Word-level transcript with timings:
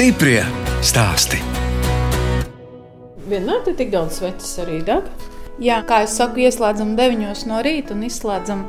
Stiprie 0.00 0.40
stāsti. 0.80 1.36
Vienmēr 3.28 3.66
ir 3.68 3.74
tik 3.76 3.90
daudz 3.92 4.16
sveces 4.16 4.54
arī 4.62 4.78
deg. 4.86 5.10
Jā, 5.60 5.82
kā 5.84 5.98
jau 6.00 6.08
saku, 6.08 6.40
ieslēdzam 6.46 6.94
9 6.96 7.42
no 7.50 7.58
rīta 7.60 7.92
un 7.92 8.06
izslēdzam 8.06 8.62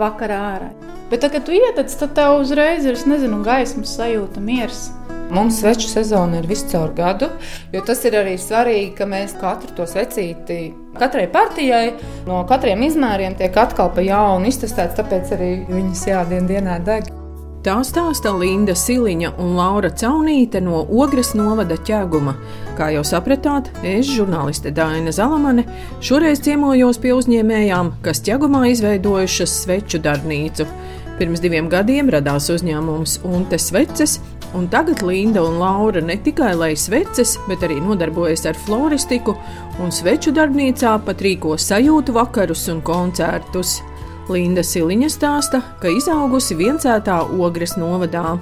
vakarā 0.00 0.38
ārā. 0.54 0.70
Bet, 1.10 1.20
tad, 1.20 1.34
kad 1.34 1.44
tu 1.44 1.52
ietec, 1.52 1.92
tad 1.92 2.14
tev 2.16 2.38
uzreiz 2.38 2.88
ir 2.88 2.96
nezinu, 3.04 3.42
gaismas 3.44 3.92
sajūta, 3.98 4.40
miers. 4.40 4.86
Mums 5.28 5.60
sveču 5.60 5.92
sezona 5.92 6.40
ir 6.40 6.48
visu 6.48 6.70
caur 6.72 6.96
gadu, 6.96 7.28
jo 7.76 7.84
tas 7.84 8.00
ir 8.08 8.16
arī 8.22 8.38
svarīgi, 8.40 8.94
ka 8.96 9.04
mēs 9.12 9.36
katru 9.44 9.76
to 9.76 9.84
svecīti, 9.92 10.72
katrai 10.96 11.28
partijai, 11.28 11.98
no 12.24 12.40
katriem 12.48 12.88
izmēriem 12.88 13.36
tiek 13.36 13.60
atkal 13.60 13.92
pa 13.92 14.08
jaunu 14.08 14.48
iztestēts, 14.48 14.96
tāpēc 14.96 15.36
arī 15.36 15.52
viņas 15.68 16.08
jādien 16.14 16.48
dienā 16.48 16.80
deg. 16.88 17.17
Tā 17.68 17.74
stāsta 17.84 18.30
Linda 18.32 18.72
Siliņa 18.72 19.34
un 19.44 19.50
Laura 19.58 19.90
Caunīte 19.92 20.62
no 20.64 20.78
Ogres 21.02 21.34
novada 21.36 21.76
ķēguma. 21.76 22.32
Kā 22.78 22.86
jau 22.94 23.02
sapratāt, 23.04 23.66
es, 23.84 24.08
žurnāliste 24.08 24.72
Dāna 24.72 25.12
Zalamane, 25.12 25.66
šoreiz 26.00 26.40
ciemojos 26.46 26.96
pie 27.02 27.12
uzņēmējām, 27.12 27.90
kas 28.06 28.22
ķēgumā 28.24 28.62
izveidojušas 28.70 29.58
sveču 29.66 30.00
darbnīcu. 30.00 30.64
Pirms 31.18 31.44
diviem 31.44 31.68
gadiem 31.68 32.08
radās 32.14 32.48
uzņēmums 32.54 33.18
Unte 33.28 33.60
Sveces, 33.60 34.16
un 34.56 34.64
tagad 34.72 35.04
Linda 35.04 35.44
un 35.44 35.60
Laura 35.60 36.00
ne 36.00 36.16
tikai 36.16 36.54
lai 36.56 36.70
sveces, 36.72 37.36
bet 37.50 37.68
arī 37.68 37.82
nodarbojas 37.84 38.48
ar 38.48 38.56
floristiku, 38.64 39.36
un 39.84 39.92
sveču 39.92 40.32
darbnīcā 40.32 40.96
pat 41.04 41.20
rīko 41.20 41.58
sajūtu 41.60 42.16
vakarus 42.16 42.64
un 42.72 42.80
koncertus. 42.80 43.82
Linda 44.28 44.62
Siliņa 44.64 45.08
stāsta, 45.12 45.62
ka 45.80 45.90
izaugusi 45.92 46.56
viencētā 46.58 47.16
Ogres 47.40 47.76
novadā. 47.80 48.36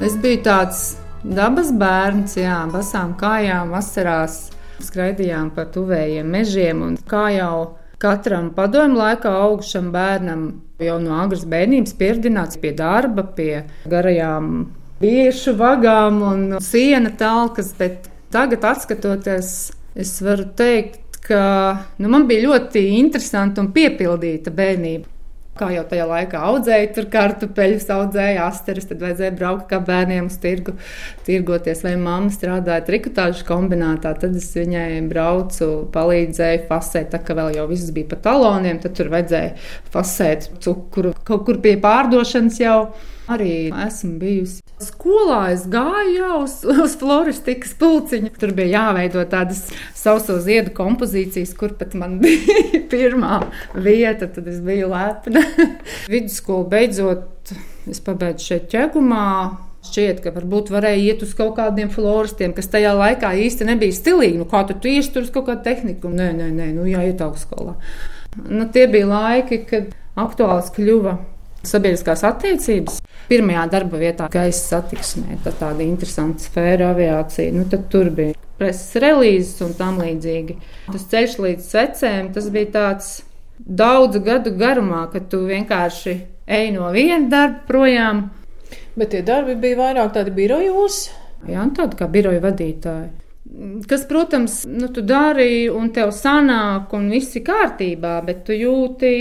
Es 0.00 0.16
biju 0.20 0.40
tāds 0.46 0.80
dabas 1.24 1.70
bērns, 1.76 2.38
jā, 2.40 2.62
basām 2.72 3.12
kājām, 3.20 3.74
vasarās 3.74 4.48
skraidījām 4.80 5.50
pa 5.56 5.66
tuvējiem 5.68 6.30
mežiem, 6.32 6.80
un 6.86 6.96
kā 7.10 7.26
jau 7.34 7.76
katram 8.00 8.48
padomju 8.56 8.96
laikā 8.96 9.32
augušam 9.42 9.90
bērnam 9.92 10.46
jau 10.80 10.96
no 11.02 11.18
agras 11.20 11.44
bērnības 11.48 11.92
pieredzināts 12.00 12.60
pie 12.62 12.72
darba, 12.76 13.26
pie 13.36 13.66
garajām 13.92 14.70
biešu 15.00 15.54
vagām 15.60 16.22
un 16.24 16.46
siena 16.64 17.12
talkas, 17.20 17.74
bet 17.76 18.08
tagad, 18.32 18.64
skatoties, 18.80 19.52
es 19.98 20.16
varu 20.24 20.48
teikt, 20.56 21.09
ka 21.30 21.40
nu, 22.02 22.10
man 22.10 22.26
bija 22.30 22.48
ļoti 22.48 22.82
interesanta 22.98 23.62
un 23.62 23.70
piepildīta 23.74 24.52
bērnība. 24.54 25.06
Kā 25.60 25.66
jau 25.74 25.82
tajā 25.84 26.06
laikā 26.08 26.40
audzēja, 26.46 26.86
tur 26.96 27.08
kartupeļus 27.12 27.84
audzēja, 27.92 28.46
asteris, 28.46 28.86
tad 28.88 29.02
vajadzēja 29.02 29.34
braukt 29.36 29.66
kā 29.68 29.80
bērniem 29.84 30.30
uz 30.30 30.38
tirgu, 30.40 30.72
tirgoties, 31.26 31.82
vai 31.84 31.96
mamma 32.00 32.32
strādāja 32.32 32.86
trikotāžu 32.86 33.44
kombinātā, 33.48 34.14
tad 34.22 34.38
es 34.38 34.46
viņai 34.56 35.02
braucu, 35.10 35.68
palīdzēju 35.92 36.64
fasēt, 36.70 37.10
tā 37.12 37.20
kā 37.26 37.36
vēl 37.36 37.58
jau 37.58 37.68
viss 37.68 37.92
bija 37.92 38.08
pa 38.14 38.20
taloniem, 38.30 38.80
tad 38.80 38.96
tur 38.96 39.12
vajadzēja 39.12 39.52
fasēt 39.92 40.48
cukuru. 40.64 41.12
Kaut 41.28 41.44
kur 41.50 41.60
pie 41.60 41.76
pārdošanas 41.82 42.62
jau 42.62 42.78
arī 43.30 43.54
esmu 43.86 44.18
bijusi. 44.20 44.60
Skolā 44.80 45.40
es 45.52 45.66
gāju 45.70 46.12
jau 46.16 46.36
uz, 46.42 46.56
uz 46.84 46.96
floristikas 47.00 47.72
pulciņu. 47.80 48.32
Tur 48.40 48.54
bija 48.56 48.80
jāveido 48.80 49.24
tādas 49.30 49.66
sauso 49.96 50.38
ziedu 50.42 50.72
kompozīcijas, 50.76 51.54
kur 51.58 51.74
pat 51.78 51.96
man 51.98 52.18
bija 52.24 52.82
pirmā 52.90 53.42
vieta. 53.74 54.30
Tad 54.30 54.48
es 54.50 54.60
biju 54.64 54.90
lepna. 54.92 55.44
Vidusskolu 56.12 56.68
beidzot, 56.72 57.52
es 57.90 58.00
pabeidzu 58.04 58.52
šeit 58.52 58.70
ķegumā. 58.72 59.26
Šķiet, 59.80 60.18
ka 60.20 60.32
varbūt 60.34 60.68
varēja 60.74 61.00
iet 61.06 61.22
uz 61.24 61.30
kaut 61.36 61.54
kādiem 61.56 61.88
floristiem, 61.92 62.52
kas 62.52 62.68
tajā 62.68 62.90
laikā 62.98 63.30
īsti 63.46 63.64
nebija 63.64 63.96
stilīgi. 63.96 64.36
Nu, 64.42 64.44
kā 64.48 64.60
tu 64.68 64.76
iesi 64.90 65.14
tur 65.14 65.24
uz 65.24 65.30
kaut 65.32 65.46
kādu 65.46 65.64
tehniku? 65.64 66.10
Nē, 66.12 66.26
nē, 66.36 66.50
nē 66.52 66.66
nu, 66.76 66.84
jāiet 66.88 67.22
augstskolā. 67.24 67.78
Nu, 68.44 68.66
tie 68.74 68.84
bija 68.92 69.08
laiki, 69.08 69.62
kad 69.70 69.94
aktuāls 70.20 70.68
kļuva 70.76 71.16
sabiedriskās 71.66 72.24
attiecības. 72.26 73.00
Pirmajā 73.30 73.64
darba 73.70 74.00
vietā 74.00 74.26
gaisa 74.32 74.76
satiksmē, 74.76 75.38
tā 75.44 75.52
tāda 75.54 75.84
interesanta 75.86 76.42
sfēra 76.42 76.90
aviācija. 76.94 77.52
Nu, 77.54 77.66
tad 77.70 77.86
tur 77.92 78.10
bija 78.14 78.34
preses 78.60 78.96
relīzes 79.00 79.60
un 79.64 79.76
tam 79.78 80.00
līdzīgi. 80.02 80.58
Tas 80.90 81.06
ceļš 81.12 81.38
līdz 81.44 81.70
secēm, 81.70 82.32
tas 82.34 82.50
bija 82.52 82.72
tāds 82.74 83.12
daudzu 83.60 84.22
gadu 84.24 84.52
garumā, 84.56 85.06
kad 85.12 85.28
tu 85.32 85.44
vienkārši 85.46 86.16
ej 86.50 86.70
no 86.74 86.90
viena 86.94 87.28
darba 87.30 87.64
projām. 87.68 88.28
Bet 88.98 89.12
tie 89.14 89.22
darbi 89.26 89.56
bija 89.60 89.78
vairāk 89.78 90.14
tādi 90.16 90.34
birojos. 90.34 91.08
Jā, 91.48 91.64
tādi 91.76 91.96
kā 91.96 92.08
biroja 92.10 92.42
vadītāji. 92.42 93.10
Kas, 93.88 94.04
protams, 94.06 94.60
nu, 94.68 94.90
tu 94.94 95.02
dari 95.02 95.66
un 95.72 95.88
tev 95.94 96.12
sanāk, 96.14 96.92
un 96.94 97.08
viss 97.10 97.34
ir 97.38 97.42
kārtībā, 97.46 98.18
bet 98.26 98.44
tu 98.46 98.54
jūti 98.54 99.14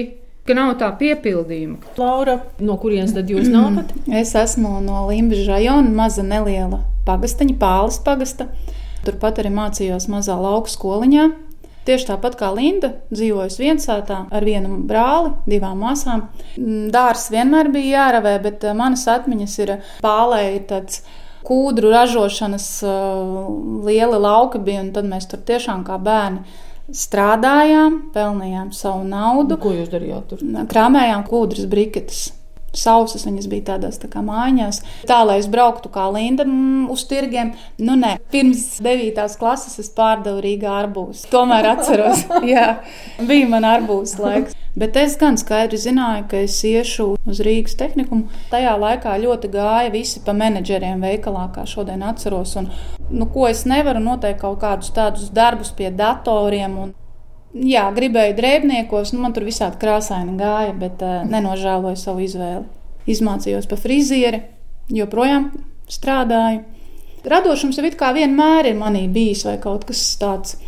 ka 0.50 0.58
nav 0.58 0.74
tā 0.82 0.90
piepildījuma. 0.98 1.94
Laura, 2.00 2.40
no 2.66 2.78
kurienes 2.82 3.14
tad 3.14 3.30
jūs 3.30 3.50
nākat? 3.54 3.94
Es 4.22 4.34
esmu 4.38 4.80
no 4.86 5.06
Limbaģa 5.10 5.46
rajona, 5.52 5.94
maza 6.02 6.26
neliela 6.26 6.82
pagastaņa, 7.06 7.58
Pāles 7.62 8.02
pagasta. 8.06 8.50
Turpat 9.06 9.40
arī 9.42 9.54
mācījos 9.54 10.10
mazā 10.12 10.36
lauku 10.40 10.72
skoliņā. 10.74 11.30
Tieši 11.88 12.10
tāpat 12.10 12.36
kā 12.38 12.50
Linda, 12.54 12.92
dzīvoju 13.14 13.56
viensātā 13.62 14.20
ar 14.36 14.46
vienu 14.46 14.82
brāli, 14.86 15.32
divām 15.50 15.80
māsām. 15.82 16.28
Dārs 16.94 17.30
vienmēr 17.34 17.72
bija 17.74 18.04
jāravē, 18.04 18.36
bet 18.44 18.66
eh, 18.68 18.76
manas 18.78 19.08
atmiņas 19.10 19.56
ir 19.64 19.72
pālē, 20.04 20.44
ir 20.58 20.68
tāds 20.70 21.00
kūdru 21.48 21.90
ražošanas 21.94 22.68
uh, 22.84 23.46
liela 23.88 24.20
lauka 24.22 24.60
bija, 24.62 24.84
un 24.84 24.92
tad 24.94 25.08
mēs 25.10 25.30
tur 25.32 25.40
tiešām 25.48 25.86
kā 25.88 25.96
bērni 26.04 26.44
strādājām, 26.96 28.00
pelnījām 28.16 28.74
savu 28.76 29.06
naudu. 29.08 29.60
Ko 29.62 29.74
jūs 29.76 29.92
darījāt 29.92 30.34
tur? 30.34 30.44
Krāmējām 30.70 31.26
kūdras 31.30 31.70
briketes. 31.70 32.28
Sausas 32.76 33.26
viņas 33.28 33.50
bija 33.52 33.68
tādās 33.74 34.00
tā 34.02 34.10
kā 34.12 34.24
mājās. 34.26 34.82
Tā, 35.10 35.22
lai 35.28 35.40
es 35.42 35.50
brauktu 35.52 35.92
kā 35.94 36.06
Linda 36.14 36.46
mm, 36.48 36.88
uz 36.94 37.06
tirgiem. 37.10 37.54
Nu, 37.82 37.98
nē, 38.00 38.16
pirms 38.34 38.78
9. 38.84 39.26
klases 39.40 39.80
es 39.82 39.92
pārdevu 39.96 40.44
Rīgā 40.46 40.72
arbūs. 40.86 41.26
Tomēr 41.34 41.74
atceros, 41.74 42.26
jā, 42.54 42.72
bija 43.26 43.50
man 43.52 43.68
arbūs 43.68 44.18
laiks. 44.22 44.58
Bet 44.80 44.96
es 45.02 45.16
gan 45.20 45.36
skaidri 45.40 45.80
zināju, 45.82 46.28
ka 46.30 46.44
es 46.46 46.54
iešu 46.64 47.08
uz 47.28 47.42
Rīgas 47.44 47.74
tehnikumu. 47.80 48.30
Tajā 48.52 48.76
laikā 48.80 49.16
ļoti 49.20 49.50
gāja 49.52 49.90
visi 49.92 50.22
pa 50.24 50.36
menedžeriem 50.38 51.02
veikalā, 51.04 51.48
kā 51.56 51.66
šodien 51.68 52.06
atceros. 52.06 52.54
Un, 52.62 52.70
nu, 53.10 53.28
ko 53.34 53.50
es 53.50 53.66
nevaru 53.68 54.00
noteikt 54.04 54.44
kaut 54.46 54.62
kādus 54.62 54.94
tādus 54.96 55.34
darbus 55.36 55.74
pie 55.76 55.90
datoriem. 55.92 56.78
Un, 56.86 56.94
Jā, 57.50 57.88
gribēju 57.96 58.36
drēbniekos, 58.38 59.10
nu 59.16 59.24
man 59.24 59.34
tur 59.34 59.48
visādi 59.48 59.80
krāsaini 59.82 60.36
gāja, 60.38 60.74
bet 60.78 61.00
uh, 61.02 61.24
nenožēloju 61.26 61.98
savu 61.98 62.22
izvēli. 62.22 62.68
Izmācījos 63.10 63.66
par 63.70 63.80
frizieri, 63.82 64.44
joprojām 64.94 65.48
strādāju. 65.90 66.62
Radošums 67.26 67.80
jau 67.80 67.88
it 67.88 67.98
kā 67.98 68.12
vienmēr 68.14 68.70
ir 68.70 68.78
manī 68.78 69.08
bijis 69.10 69.42
vai 69.48 69.56
kaut 69.64 69.88
kas 69.90 70.04
tāds. 70.22 70.60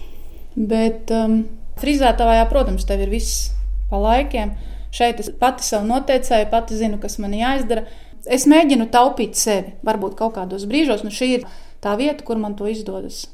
Bet 0.58 1.14
um, 1.14 1.44
frizētājā, 1.80 2.48
protams, 2.50 2.88
tev 2.90 3.04
ir 3.06 3.14
viss 3.14 3.52
pa 3.92 4.00
laikiem. 4.02 4.56
Šeit 4.92 5.22
es 5.22 5.30
pati 5.38 5.64
sev 5.64 5.86
noteicēju, 5.88 6.50
pati 6.50 6.80
zinu, 6.80 6.98
kas 7.04 7.20
man 7.22 7.36
jāizdara. 7.38 7.86
Es 8.26 8.48
mēģinu 8.50 8.90
taupīt 8.92 9.38
sevi. 9.38 9.76
Varbūt 9.86 10.18
kaut 10.18 10.34
kādos 10.40 10.66
brīžos, 10.66 11.06
nu 11.06 11.14
šī 11.14 11.30
ir 11.38 11.46
tā 11.82 11.94
vieta, 12.02 12.26
kur 12.26 12.42
man 12.42 12.58
to 12.58 12.66
izdodas 12.74 13.28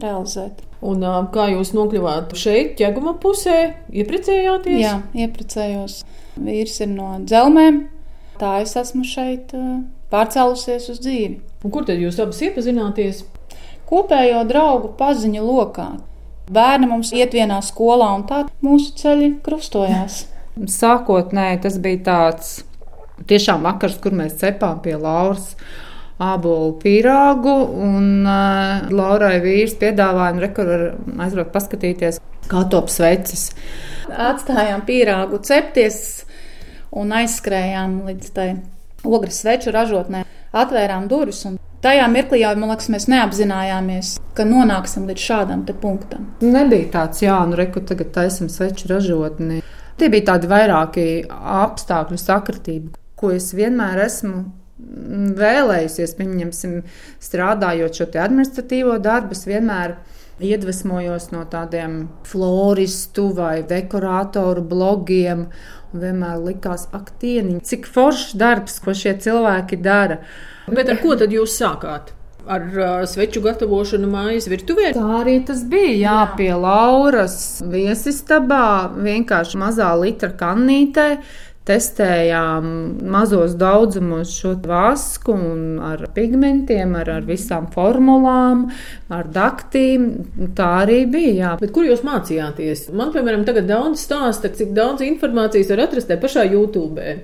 realizēt. 0.00 0.62
Un, 0.84 1.04
kā 1.32 1.48
jūs 1.52 1.72
nokļuvāt 1.76 2.34
šeit, 2.38 2.74
ķēguma 2.80 3.16
pusē, 3.22 3.58
ieprecējāties? 3.94 4.80
Jā, 4.82 4.98
ieprecējos. 5.24 6.02
Vīrs 6.34 6.80
ir 6.82 6.90
no 6.90 7.12
dzelmēm, 7.22 7.84
tā 8.40 8.58
es 8.64 8.74
esmu 8.80 9.04
šeit 9.06 9.54
pārcēlusies 10.12 10.90
uz 10.92 11.00
dzīvi. 11.02 11.38
Un 11.64 11.72
kur 11.74 11.86
tad 11.88 12.02
jūs 12.02 12.18
abas 12.22 12.42
iepazināties? 12.44 13.22
Kopējo 13.88 14.42
draugu 14.48 14.92
paziņu 14.98 15.44
lokā. 15.44 15.88
Bērni 16.52 16.88
mums 16.90 17.14
iet 17.16 17.32
vienā 17.36 17.60
skolā, 17.64 18.10
un 18.18 18.26
tā 18.28 18.42
mūsu 18.64 18.92
ceļi 19.00 19.30
krustojās. 19.44 20.24
Sākotnēji 20.80 21.62
tas 21.64 21.78
bija 21.82 22.02
tāds 22.10 22.54
tiešām 23.30 23.64
vakars, 23.64 23.96
kur 24.02 24.14
mēs 24.16 24.36
cepām 24.42 24.82
pie 24.84 24.98
Lauras 25.00 25.54
ābolu 26.22 26.74
pīrāgu. 26.82 27.54
Un 27.86 28.26
uh, 28.26 28.86
Laurai 28.94 29.38
vīrs 29.44 29.76
piedāvāja, 29.80 30.36
nu, 30.36 30.44
rekur 30.44 30.70
var 30.70 30.86
aizbraukt 31.26 31.54
paskatīties, 31.54 32.20
kā 32.50 32.64
top 32.70 32.92
sveces. 32.92 33.50
Atstājām 34.10 34.84
pīrāgu 34.86 35.40
cepties 35.44 35.98
un 36.94 37.12
aizskrējām 37.16 38.02
līdz 38.08 38.32
tai 38.36 38.48
ogres 39.04 39.42
sveču 39.42 39.74
ražotnē. 39.74 40.24
Atvērām 40.54 41.08
durvis 41.10 41.42
un 41.48 41.58
tajā 41.84 42.06
mirklī 42.08 42.44
jau, 42.44 42.54
liekas, 42.56 42.88
mēs 42.92 43.08
neapzinājāmies, 43.10 44.14
ka 44.36 44.46
nonāksim 44.48 45.08
līdz 45.10 45.24
šādam 45.28 45.64
punktam. 45.82 46.28
Nebija 46.44 46.92
tāds, 46.98 47.24
jā, 47.24 47.36
nu, 47.48 47.58
reku 47.58 47.82
tagad 47.84 48.14
taisam 48.14 48.48
sveču 48.52 48.88
ražotni. 48.92 49.62
Tie 49.98 50.10
bija 50.10 50.32
tādi 50.32 50.50
vairāki 50.50 51.06
apstākļu 51.30 52.18
sakritība, 52.18 52.94
ko 53.18 53.30
es 53.34 53.52
vienmēr 53.54 54.00
esmu 54.06 54.44
vēlējusies, 55.38 56.16
pieņemsim, 56.18 56.80
strādājot 57.22 58.00
šo 58.00 58.08
administratīvo 58.24 58.98
darbu, 59.02 59.36
es 59.36 59.46
vienmēr 59.46 59.96
iedvesmojos 60.42 61.30
no 61.30 61.44
tādiem 61.50 62.08
floristu 62.26 63.28
vai 63.36 63.62
dekoratoru 63.66 64.64
blogiem. 64.66 65.48
Vienmēr 65.94 66.40
likās, 66.42 66.88
ak, 66.90 67.12
tieniņ, 67.22 67.60
cik 67.62 67.86
foršs 67.86 68.34
darbs, 68.34 68.80
ko 68.82 68.96
šie 68.98 69.14
cilvēki 69.22 69.78
dara. 69.78 70.18
Bet 70.66 70.90
ar 70.90 70.98
ko 70.98 71.14
tad 71.20 71.30
jūs 71.30 71.54
sākāt? 71.54 72.10
Ar 72.44 72.64
uh, 72.76 73.04
sveču 73.08 73.40
gatavošanu 73.44 74.08
mājas 74.10 74.50
virtuvē? 74.50 74.90
Tā 74.96 75.04
arī 75.20 75.38
tas 75.46 75.62
bija. 75.70 75.94
Jā, 75.94 76.16
jā. 76.18 76.24
pie 76.36 76.50
Lauras 76.58 77.62
viesistabā 77.62 78.90
vienkārši 78.98 79.60
mazā 79.62 79.94
litra 80.02 80.34
kannītē 80.42 81.06
testējām 81.64 82.66
mazos 83.08 83.54
daudzumos 83.56 84.34
šo 84.36 84.52
vasku 84.68 85.34
ar 85.84 86.02
pigmentiem, 86.14 86.92
ar, 87.00 87.08
ar 87.18 87.24
visām 87.24 87.70
formulām, 87.72 88.66
ar 89.12 89.30
daktīm. 89.32 90.06
Tā 90.56 90.68
arī 90.82 91.00
bija. 91.10 91.32
Jā. 91.34 91.52
Bet 91.60 91.72
kur 91.74 91.88
jūs 91.88 92.04
mācījāties? 92.06 92.86
Man, 92.94 93.10
piemēram, 93.14 93.46
tagad 93.48 93.68
daudz 93.70 94.04
stāsta, 94.04 94.52
cik 94.52 94.74
daudz 94.76 95.02
informācijas 95.06 95.72
var 95.72 95.86
atrast 95.86 96.10
te 96.12 96.18
pašā 96.20 96.44
YouTube. 96.50 97.16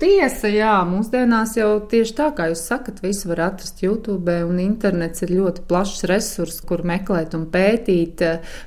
Tiesa, 0.00 0.50
jā, 0.52 0.76
mūsdienās 0.86 1.56
jau 1.56 1.70
tieši 1.88 2.16
tā, 2.20 2.28
kā 2.36 2.50
jūs 2.52 2.66
sakat, 2.68 3.00
visu 3.04 3.32
var 3.32 3.46
atrast 3.48 3.80
YouTube, 3.82 4.36
un 4.44 4.60
internets 4.60 5.24
ir 5.24 5.32
ļoti 5.38 5.64
plašs 5.70 6.04
resurs, 6.10 6.60
kur 6.68 6.84
meklēt 6.86 7.34
un 7.38 7.48
pētīt. 7.52 8.22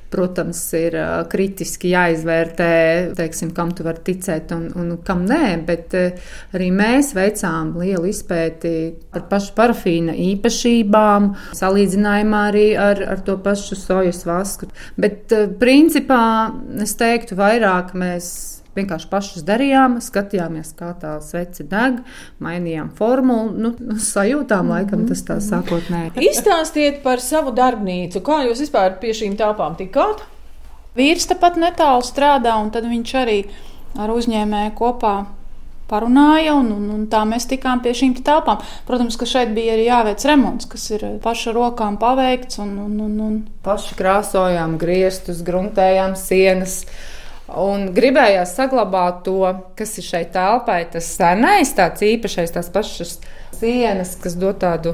Protams, 0.09 0.59
ir 0.73 0.95
kritiski 1.29 1.91
jāizvērtē, 1.93 2.69
teiksim, 3.17 3.51
kam 3.53 3.73
tu 3.77 3.85
vari 3.85 4.01
ticēt 4.07 4.53
un, 4.55 4.65
un 4.73 4.91
kam 5.05 5.21
nē, 5.29 5.59
bet 5.67 5.93
arī 5.95 6.71
mēs 6.73 7.13
veicām 7.17 7.75
lielu 7.77 8.09
izpēti 8.09 8.73
par 9.13 9.27
pašu 9.29 9.53
parafīna 9.57 10.17
īpašībām, 10.31 11.31
salīdzinājumā 11.61 12.43
arī 12.49 12.67
ar, 12.81 13.03
ar 13.15 13.21
to 13.25 13.37
pašu 13.45 13.77
sojas 13.77 14.25
vasku. 14.25 14.71
Bet 14.97 15.33
principā 15.61 16.23
es 16.81 16.97
teiktu, 16.97 17.37
vairāk 17.37 17.93
mēs 17.93 18.58
vienkārši 18.77 19.09
pašus 19.11 19.45
darījām, 19.47 19.97
skatījāmies, 20.03 20.73
kā 20.77 20.91
tā 20.99 21.15
svece 21.25 21.65
deg, 21.69 22.01
mainījām 22.43 22.91
formulu. 22.97 23.53
Nu, 23.53 23.73
sajūtām, 24.03 24.69
laikam, 24.73 25.07
tas 25.09 25.23
tā 25.27 25.39
sākotnēji. 25.43 26.15
Izstāstiet 26.29 27.01
par 27.05 27.23
savu 27.23 27.53
darbnīcu. 27.55 28.21
Kā 28.25 28.43
jūs 28.47 28.61
vispār 28.65 28.99
pie 29.01 29.15
šīm 29.17 29.39
tāpām 29.39 29.79
tikāt? 29.79 30.23
Vīrs 30.97 31.29
tepat 31.29 31.59
netālu 31.61 32.05
strādā, 32.05 32.55
un 32.59 32.71
tad 32.73 32.87
viņš 32.89 33.17
arī 33.19 33.41
ar 33.99 34.11
uzņēmēju 34.13 34.73
kopā 34.77 35.17
parunāja, 35.89 36.53
un, 36.59 36.69
un, 36.75 36.89
un 36.93 37.05
tā 37.09 37.23
mēs 37.27 37.47
tikām 37.49 37.81
pie 37.83 37.95
šīm 37.97 38.15
telpām. 38.25 38.61
Protams, 38.87 39.17
ka 39.19 39.27
šeit 39.29 39.53
bija 39.55 39.75
arī 39.75 39.87
jāveic 39.87 40.25
remonts, 40.29 40.69
kas 40.69 40.85
ir 40.93 41.05
paša 41.23 41.53
rokām 41.55 41.97
paveikts. 42.01 42.61
Un, 42.63 42.75
un, 42.85 42.97
un, 43.05 43.15
un... 43.25 43.39
Paši 43.65 43.97
krāsojām 43.99 44.77
griestus, 44.81 45.41
gruntējām 45.45 46.15
sienas. 46.19 46.83
Un 47.57 47.89
gribējās 47.95 48.53
saglabāt 48.57 49.23
to, 49.25 49.41
kas 49.77 49.95
ir 49.97 50.05
šeit 50.05 50.33
telpai, 50.35 50.83
tas 50.93 51.07
senais, 51.17 51.71
tāds 51.77 52.03
īpašais, 52.05 52.53
tās 52.53 52.69
pašas 52.73 53.17
sienas, 53.57 54.13
kas 54.21 54.37
dod 54.37 54.59
tādu 54.61 54.93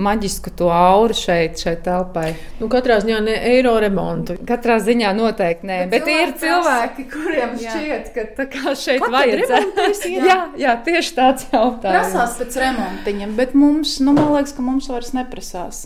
maģisku 0.00 0.50
to 0.58 0.68
auru 0.74 1.14
šeit, 1.14 1.60
šeit 1.60 1.84
telpai. 1.86 2.32
Nu, 2.58 2.66
katrā 2.72 2.98
ziņā 3.02 3.20
ne 3.22 3.34
eiro 3.52 3.76
remontu. 3.82 4.36
Katrā 4.48 4.80
ziņā 4.82 5.12
noteikti 5.14 5.68
nē, 5.70 5.78
bet, 5.92 6.02
bet 6.02 6.10
ir 6.10 6.34
cilvēki, 6.40 7.06
kuriem 7.12 7.54
jā. 7.62 7.76
šķiet, 7.76 8.10
ka 8.16 8.26
tā 8.40 8.48
kā 8.50 8.74
šeit 8.78 9.06
vajadzētu. 9.14 9.88
jā. 10.10 10.24
jā, 10.30 10.38
jā, 10.64 10.76
tieši 10.88 11.16
tāds 11.18 11.46
jautājums. 11.52 12.10
Prasās 12.10 12.38
pēc 12.40 12.58
remontiņiem, 12.64 13.36
bet 13.38 13.54
mums, 13.58 14.00
nu, 14.02 14.16
man 14.16 14.34
liekas, 14.34 14.56
ka 14.56 14.66
mums 14.66 14.90
vairs 14.90 15.14
neprasās. 15.14 15.84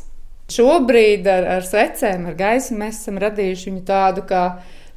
Šobrīd 0.48 1.28
ar, 1.28 1.44
ar 1.58 1.68
secēm, 1.68 2.30
ar 2.30 2.36
gaismu 2.38 2.80
mēs 2.80 3.02
esam 3.02 3.20
radījuši 3.20 3.68
viņu 3.68 3.82
tādu 3.90 4.24
kā 4.30 4.44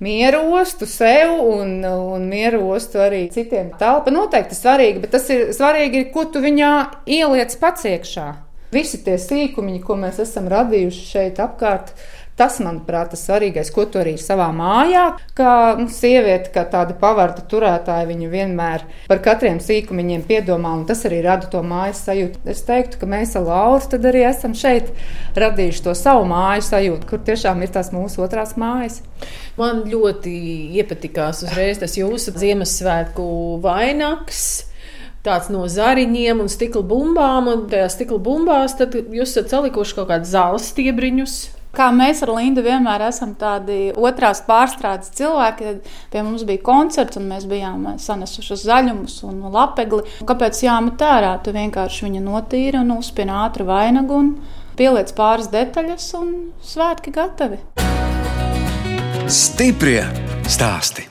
mieru 0.01 0.41
ostu 0.57 0.87
sev 0.89 1.33
un, 1.39 1.79
un 1.85 2.29
mieru 2.29 2.63
ostu 2.73 3.01
arī 3.01 3.27
citiem. 3.33 3.71
Telpa 3.79 4.13
noteikti 4.13 4.57
ir 4.57 4.61
svarīga, 4.61 5.03
bet 5.03 5.13
tas 5.17 5.27
ir 5.33 5.51
svarīgi, 5.55 6.07
ko 6.13 6.25
tu 6.33 6.41
viņā 6.43 6.71
ieliec 7.05 7.53
pats 7.61 7.85
iekšā. 7.89 8.29
Visi 8.71 9.01
tie 9.03 9.17
sīkumi, 9.19 9.81
ko 9.83 9.97
mēs 9.99 10.21
esam 10.23 10.47
radījuši 10.51 11.07
šeit 11.09 11.41
apkārt, 11.43 11.91
tas, 12.41 12.57
manuprāt, 12.63 13.13
ir 13.13 13.21
svarīgais, 13.21 13.69
ko 13.73 13.85
tu 13.85 14.01
arī 14.01 14.15
savā 14.17 14.47
mājā, 14.55 15.05
kā 15.37 15.53
nu, 15.77 15.85
sieviete, 15.93 16.49
kā 16.55 16.65
tāda 16.71 16.95
pavarta 16.97 17.45
turētāja, 17.51 18.07
viņa 18.09 18.29
vienmēr 18.31 18.85
par 19.09 19.21
katriem 19.21 19.59
sīkumiņiem 19.61 20.25
piedomā, 20.29 20.73
un 20.79 20.87
tas 20.89 21.05
arī 21.09 21.21
rada 21.27 21.49
to 21.51 21.61
mājas 21.65 22.01
sajūtu. 22.07 22.41
Es 22.49 22.63
teiktu, 22.65 23.01
ka 23.01 23.09
mēs 23.09 23.35
ar 23.37 23.45
Lauru 23.45 24.01
arī 24.09 24.25
esam 24.29 24.55
šeit 24.57 24.89
radījuši 25.37 25.85
to 25.85 25.93
savu 25.97 26.25
māju 26.29 26.65
sajūtu, 26.65 27.09
kur 27.09 27.21
tiešām 27.29 27.61
ir 27.61 27.71
tās 27.75 27.93
mūsu 27.93 28.25
otrās 28.25 28.57
mājas. 28.59 29.01
Man 29.59 29.85
ļoti 29.91 30.33
iepatikās 30.81 31.43
uzreiz 31.45 31.81
tas 31.81 31.97
jūsu 31.99 32.33
Ziemassvētku 32.41 33.23
vainags 33.61 34.43
tāds 35.21 35.51
no 35.53 35.67
zariņiem 35.69 36.41
un 36.41 36.49
stikla 36.49 36.81
bumbām, 36.87 37.49
un 37.51 37.65
tajā 37.69 37.89
stikla 37.93 38.17
bumbās 38.25 38.73
jūs 38.81 39.29
esat 39.29 39.53
salikuši 39.53 39.99
kaut 39.99 40.09
kādus 40.09 40.33
zāles 40.33 40.71
stiebriņus. 40.73 41.35
Kā 41.71 41.87
mēs 41.95 42.19
ar 42.25 42.33
Lindu 42.35 42.63
vienmēr 42.65 43.05
esam 43.07 43.31
tādi 43.39 43.93
otrās 43.95 44.41
pārstrādes 44.47 45.13
cilvēki, 45.15 45.67
tad 45.69 45.91
pie 46.11 46.23
mums 46.25 46.43
bija 46.47 46.63
koncerts, 46.67 47.19
un 47.19 47.29
mēs 47.31 47.45
bijām 47.47 47.85
sanesuši 48.01 48.57
zaļumus 48.65 49.21
un 49.29 49.45
lapegli. 49.53 50.03
Kāpēc 50.27 50.63
jāmet 50.65 51.05
ārā? 51.07 51.37
Tu 51.43 51.55
vienkārši 51.55 52.09
viņu 52.09 52.25
notīri 52.25 52.81
un 52.81 52.91
uzspien 52.97 53.31
ātru 53.31 53.69
vainagu 53.69 54.19
un 54.19 54.33
pieliec 54.79 55.13
pāris 55.15 55.47
detaļas, 55.53 56.09
un 56.19 56.33
svētki 56.73 57.15
gatavi. 57.15 57.61
Stiprie 59.31 60.03
stāsti! 60.51 61.10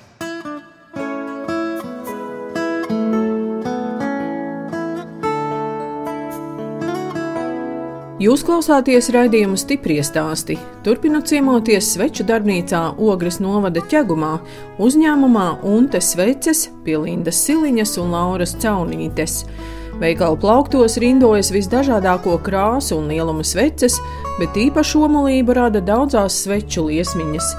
Jūs 8.20 8.42
klausāties 8.44 9.06
raidījumu 9.14 9.56
stipri 9.56 9.94
stāstī. 10.04 10.58
Turpinot 10.84 11.30
ciemoties 11.30 11.86
sveču 11.94 12.26
darbnīcā 12.28 12.82
Ogres 13.00 13.38
novada 13.40 13.80
ķegumā, 13.88 14.34
uzņēmumā 14.76 15.46
Untes 15.64 16.10
sveces 16.12 16.66
pie 16.84 16.98
Lindas 17.00 17.40
Siliņas 17.46 17.94
un 18.02 18.12
Lauras 18.12 18.52
Caunītes. 18.60 19.38
Veikalu 20.04 20.36
plauktos 20.42 20.98
rindojas 21.00 21.48
visdažādāko 21.56 22.36
krāsu 22.44 22.98
un 23.00 23.08
lielumu 23.08 23.40
sveces, 23.40 23.96
bet 24.36 24.52
īpašu 24.68 25.06
omulību 25.08 25.56
rada 25.56 25.80
daudzās 25.80 26.42
sveču 26.44 26.90
liesmiņas. 26.90 27.54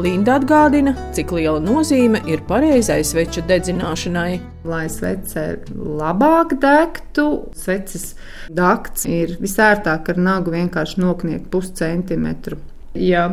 Linda 0.00 0.38
atgādina, 0.38 0.94
cik 1.12 1.34
liela 1.36 1.60
nozīme 1.60 2.22
ir 2.24 2.40
pareizai 2.48 3.02
sveču 3.04 3.42
dedzināšanai. 3.44 4.38
Lai 4.64 4.86
svece 4.88 5.42
labāk 5.68 6.54
degtu, 6.62 7.26
sveces 7.52 8.14
dakts 8.48 9.04
ir 9.04 9.34
visērtāk 9.42 10.08
ar 10.14 10.22
nagu 10.30 10.54
vienkārši 10.54 11.02
nokniegt 11.02 11.50
puscentimetru. 11.52 12.56
Ja 12.96 13.26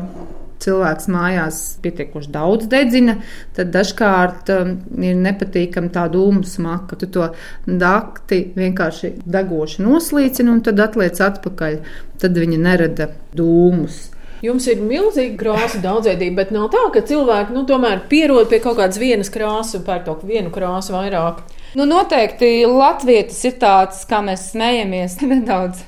cilvēks 0.60 1.08
mājās 1.16 1.62
pietiekuši 1.80 2.34
daudz 2.36 2.68
dedzina, 2.68 3.16
tad 3.56 3.72
dažkārt 3.72 4.51
um, 4.58 4.75
ir 5.00 5.16
nepatīkami 5.16 5.96
tā 5.96 6.10
dūmu 6.12 6.44
smaka. 6.44 7.00
Tu 7.00 7.08
to 7.16 7.32
dakti 7.63 8.44
vienkārši 8.60 9.16
degoši 9.24 9.88
noslīcini 9.88 10.58
un 10.58 10.63
tad 10.68 10.84
atliec 10.84 11.24
atpakaļ. 11.24 11.82
Tad 12.20 12.44
viņa 12.44 12.63
nerada 12.68 13.13
dūmus. 13.32 14.10
Jums 14.39 14.69
ir 14.72 14.79
milzīga 14.79 15.36
krāsa 15.36 15.81
daudzveidība, 15.84 16.38
bet 16.43 16.51
nav 16.55 16.69
tā, 16.72 16.86
ka 16.93 17.03
cilvēki 17.03 17.51
nu, 17.51 17.65
tomēr 17.67 18.05
pierod 18.12 18.48
pie 18.48 18.62
kaut 18.63 18.77
kādas 18.77 19.00
vienas 19.01 19.31
krāsas 19.34 19.81
un 19.81 19.84
pērk 19.88 20.05
to 20.05 20.15
vienu 20.24 20.53
krāsu 20.53 20.96
vairāk. 20.96 21.41
Nu, 21.75 21.84
noteikti 21.86 22.63
Latvijas 22.65 23.43
ir 23.46 23.58
tāds, 23.62 24.00
kā 24.10 24.22
mēs 24.25 24.48
smejamies, 24.53 25.17
nedaudz 25.34 25.84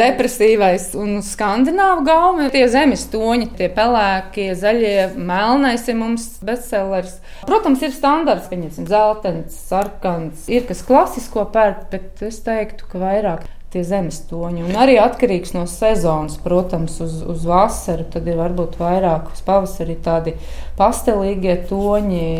depresīvais 0.00 0.88
un 0.98 1.20
skandināvu 1.22 2.06
gaumi. 2.08 2.48
Tie 2.54 2.64
zemes 2.72 3.04
toņi, 3.12 3.52
tie 3.60 3.68
pelēkie, 3.76 4.48
zaļie, 4.58 5.12
melnais 5.20 5.84
ir 5.92 6.00
mums 6.00 6.26
bestsellers. 6.40 7.18
Protams, 7.44 7.84
ir 7.84 7.92
standarts, 7.94 8.48
pieņemsim, 8.50 8.88
zeltains, 8.90 9.60
sarkans, 9.68 10.48
ir 10.48 10.64
kas 10.68 10.82
klasisko 10.88 11.50
pērk, 11.52 11.90
bet 11.92 12.24
es 12.26 12.40
teiktu, 12.48 12.88
ka 12.88 13.04
vairāk 13.04 13.48
tie 13.70 13.84
zemes 13.86 14.18
toņi. 14.30 14.64
Un 14.66 14.78
arī 14.82 14.96
atkarīgs 15.00 15.54
no 15.54 15.64
sezonas, 15.70 16.36
protams, 16.42 16.98
uz, 17.04 17.20
uz 17.22 17.46
vasaru. 17.46 18.06
Tad 18.10 18.26
ir 18.26 18.40
varbūt 18.40 18.78
vairāk 18.80 19.30
uz 19.34 19.42
pavasari 19.46 19.96
tādi 20.02 20.34
pastelīgie 20.78 21.56
toņi. 21.70 22.30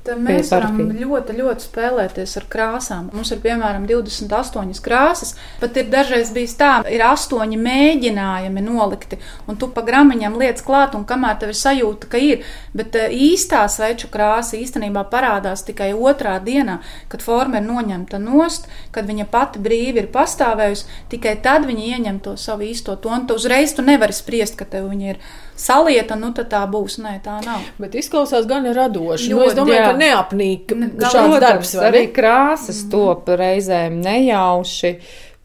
Bet 0.00 0.14
eh, 0.14 0.20
mēs 0.20 0.48
varam 0.54 0.78
ļoti, 0.96 1.34
ļoti 1.36 1.66
spēlēties 1.66 2.36
ar 2.40 2.44
krāsām. 2.48 3.08
Mums 3.12 3.32
ir 3.34 3.40
piemēram 3.44 3.84
28 3.88 4.80
krāsas, 4.84 5.34
pat 5.60 5.76
ir 5.76 5.90
dažreiz 5.92 6.30
bijis 6.32 6.54
tā, 6.56 6.70
ir 6.88 7.04
astoņi 7.04 7.58
mēģinājumi 7.60 8.64
nolikti, 8.64 9.18
un 9.48 9.58
tu 9.60 9.68
pa 9.74 9.84
gramiņam 9.84 10.38
liec 10.40 10.62
klāt, 10.64 10.96
un 10.96 11.04
kamēr 11.08 11.36
tev 11.42 11.52
ir 11.52 11.58
sajūta, 11.60 12.08
ka 12.12 12.22
ir, 12.24 12.46
bet 12.76 12.96
eh, 12.96 13.12
īstā 13.12 13.66
sveču 13.68 14.08
krāsa 14.12 14.56
īstenībā 14.56 15.04
parādās 15.12 15.66
tikai 15.68 15.90
otrā 15.92 16.38
dienā, 16.40 16.78
kad 17.12 17.24
forma 17.24 17.60
ir 17.60 17.68
noņemta 17.68 18.22
nost, 18.24 18.70
kad 18.96 19.04
viņa 19.10 19.28
pati 19.28 19.60
brīvi 19.60 20.06
ir 20.06 20.10
pastāvējusi, 20.14 20.88
tikai 21.12 21.36
tad 21.44 21.68
viņa 21.68 21.92
ieņem 21.92 22.24
to 22.24 22.38
savu 22.40 22.64
īsto 22.70 22.96
tonu. 22.96 23.28
Tu 23.28 23.36
uzreiz 23.36 23.76
tu 23.76 23.84
nevari 23.84 24.16
spriest, 24.16 24.56
ka 24.56 24.64
tev 24.64 24.88
viņa 24.88 25.12
ir 25.12 25.20
salieta, 25.60 26.16
nu 26.16 26.32
tad 26.36 26.50
tā 26.52 26.62
būs. 26.70 26.98
Nē, 27.04 27.18
tā 27.24 27.38
nav. 27.44 27.64
Bet 27.80 27.94
izklausās 27.98 28.48
gan 28.48 28.66
radoši. 28.74 29.30
Nu, 29.32 29.42
es 29.44 29.56
domāju, 29.56 29.78
jā. 29.78 29.88
ka 29.90 29.99
neapnīk 30.00 30.74
ne, 30.76 30.90
šāds 31.00 31.40
darbs. 31.42 31.74
Arī 31.80 32.06
krāsas 32.14 32.84
mm. 32.84 32.90
top 32.92 33.30
reizēm 33.40 34.00
nejauši. 34.04 34.94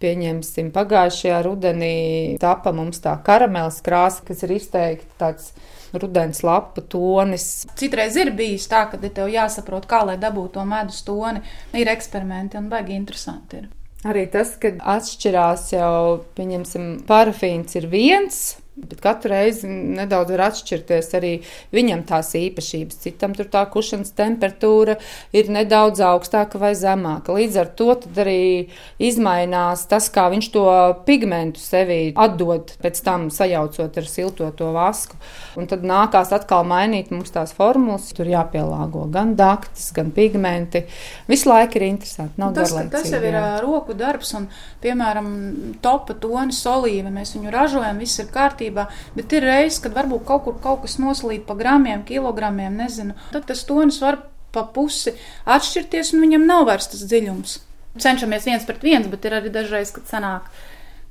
Pieņemsim, 0.03 0.73
pagājušajā 0.75 1.37
rudenī 1.45 1.95
tapa 2.41 2.73
mums 2.75 2.99
tā 3.01 3.13
karamelis 3.25 3.79
krāsa, 3.85 4.25
kas 4.27 4.43
ir 4.43 4.51
izteikti 4.57 5.07
tāds 5.21 5.53
rudens 5.95 6.41
lapu 6.43 6.83
tonis. 6.91 7.63
Citreiz 7.79 8.17
ir 8.19 8.33
bijis 8.35 8.67
tā, 8.71 8.83
ka 8.91 8.99
tev 8.99 9.31
jāsaprot, 9.31 9.87
kā 9.89 10.03
lai 10.09 10.17
dabūtu 10.21 10.57
to 10.57 10.67
medus 10.67 10.99
toni. 11.07 11.41
Ir 11.79 11.91
eksperimenti 11.95 12.59
un 12.59 12.67
baigi 12.73 12.97
interesanti. 12.99 13.63
Ir. 13.63 13.71
Arī 14.05 14.27
tas, 14.29 14.51
ka 14.61 14.75
atšķirās 14.97 15.71
jau, 15.73 15.95
pieņemsim, 16.37 16.91
parafīns 17.07 17.79
ir 17.79 17.87
viens 17.89 18.43
Bet 18.75 18.99
katru 18.99 19.31
reizi 19.31 19.69
nedaudz 19.71 20.33
var 20.33 20.49
atšķirties 20.49 21.13
arī 21.15 21.29
viņam 21.71 22.01
tās 22.09 22.33
īpašības. 22.35 22.97
Citam 23.05 23.31
tur 23.31 23.47
tā 23.47 23.61
kušanas 23.71 24.11
temperatūra 24.17 24.97
ir 25.31 25.47
nedaudz 25.55 26.01
augstāka 26.03 26.59
vai 26.59 26.73
zemāka. 26.75 27.31
Līdz 27.31 27.59
ar 27.61 27.69
to 27.79 27.93
arī 28.19 28.67
izmainās 28.99 29.85
tas, 29.87 30.09
kā 30.11 30.25
viņš 30.33 30.49
to 30.51 30.65
pigmentu 31.07 31.63
sevī 31.63 31.99
atdod, 32.19 32.73
pēc 32.83 32.99
tam 33.05 33.29
sajaucot 33.31 33.95
ar 33.95 34.09
siltoto 34.11 34.73
vasku. 34.75 35.15
Un 35.55 35.71
tad 35.71 35.87
nākās 35.87 36.35
atkal 36.35 36.67
mainīt 36.67 37.15
mums 37.15 37.31
tās 37.31 37.55
formulas. 37.55 38.11
Tur 38.11 38.27
jāpielāgo 38.27 39.05
gan 39.15 39.37
daktis, 39.39 39.87
gan 39.95 40.11
pigmenti. 40.11 40.83
Visu 41.31 41.47
laiku 41.47 41.79
ir 41.79 41.87
interesanti. 41.93 42.35
Nav 42.43 42.51
tas, 42.59 42.75
tas 42.91 43.07
jau 43.07 43.23
ir 43.23 43.39
jā. 43.39 43.47
roku 43.63 43.95
darbs 43.95 44.35
un, 44.35 44.51
piemēram, 44.83 45.33
topa 45.79 46.19
tonis, 46.19 46.59
olīve. 46.67 47.07
Mēs 47.15 47.37
viņu 47.39 47.55
ražojam, 47.55 48.03
viss 48.03 48.19
ir 48.19 48.27
kārtībā 48.35 48.64
kārtībā, 48.65 48.87
bet 49.15 49.33
ir 49.33 49.45
reizes, 49.45 49.81
kad 49.83 49.93
varbūt 49.95 50.25
kaut 50.25 50.45
kur 50.45 50.57
kaut 50.61 50.83
kas 50.83 50.97
noslīd 50.99 51.45
pa 51.45 51.55
gramiem, 51.55 52.03
kilogramiem, 52.05 52.75
nezinu. 52.75 53.15
Tad 53.31 53.45
tas 53.47 53.63
tonis 53.65 54.01
var 54.01 54.19
pa 54.51 54.63
pusi 54.63 55.13
atšķirties, 55.45 56.13
un 56.13 56.21
viņam 56.21 56.45
nav 56.47 56.65
vairs 56.65 56.87
tas 56.87 57.03
dziļums. 57.05 57.59
Cenšamies 57.99 58.45
viens 58.45 58.65
pret 58.65 58.83
viens, 58.83 59.07
bet 59.07 59.25
ir 59.25 59.35
arī 59.35 59.51
dažreiz, 59.51 59.91
kad 59.91 60.07
sanāk, 60.07 60.49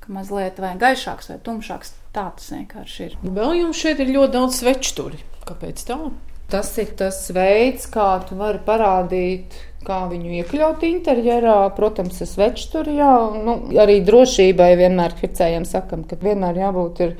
ka 0.01 0.13
mazliet 0.13 0.59
vai 0.61 0.75
gaišāks 0.77 1.31
vai 1.31 1.39
tumšāks. 1.45 1.95
Tā 2.15 2.29
tas 2.37 2.53
vienkārši 2.53 3.05
ir. 3.09 3.17
Vēl 3.25 3.57
jums 3.59 3.81
šeit 3.81 3.99
ir 4.01 4.13
ļoti 4.15 4.37
daudz 4.37 4.61
svečturi. 4.61 5.19
Kāpēc 5.49 5.81
tā? 5.89 5.99
Tas 6.53 6.69
ir 6.79 6.93
tas 6.95 7.19
veids, 7.35 7.89
kā 7.91 8.21
tu 8.29 8.37
vari 8.39 8.61
parādīt 8.63 9.57
kā 9.87 10.05
viņu 10.11 10.37
iekļaut 10.41 10.85
interjerā. 10.89 11.57
Protams, 11.77 12.21
tas 12.23 12.37
večs 12.41 12.69
tur 12.73 12.91
jā, 12.91 13.15
nu, 13.47 13.59
arī 13.81 14.01
drošībai 14.07 14.75
vienmēr 14.81 15.17
pircējiem 15.21 15.67
sakam, 15.69 16.07
ka 16.09 16.21
vienmēr 16.21 16.65
jābūt 16.67 17.05
ir 17.07 17.19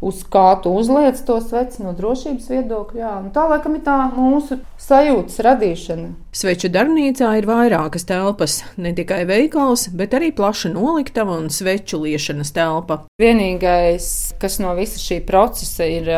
uz 0.00 0.20
kā 0.28 0.60
tu 0.62 0.72
uzliec 0.76 1.18
to 1.26 1.38
sveci 1.40 1.82
no 1.84 1.94
drošības 1.96 2.48
viedokļa. 2.52 3.00
Jā. 3.00 3.12
Un 3.22 3.30
tā 3.34 3.46
laikam 3.48 3.76
ir 3.78 3.84
tā 3.86 3.96
mūsu 4.12 4.58
sajūtas 4.80 5.40
radīšana. 5.46 6.10
Sveču 6.36 6.68
darbnīcā 6.72 7.30
ir 7.38 7.48
vairākas 7.48 8.04
telpas, 8.08 8.58
ne 8.76 8.92
tikai 8.96 9.22
veikals, 9.28 9.86
bet 9.96 10.14
arī 10.16 10.32
plaša 10.36 10.74
noliktava 10.74 11.38
un 11.40 11.48
sveču 11.52 12.02
liešanas 12.02 12.52
telpa. 12.56 13.00
Vienīgais, 13.22 14.10
kas 14.40 14.58
no 14.60 14.74
visa 14.76 15.00
šī 15.00 15.22
procesa 15.26 15.88
ir 15.88 16.10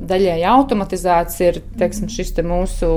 daļēji 0.00 0.48
automatizēts, 0.48 1.40
ir 1.44 1.60
teiksim, 1.76 2.08
šis 2.12 2.32
te 2.38 2.46
mūsu 2.46 2.88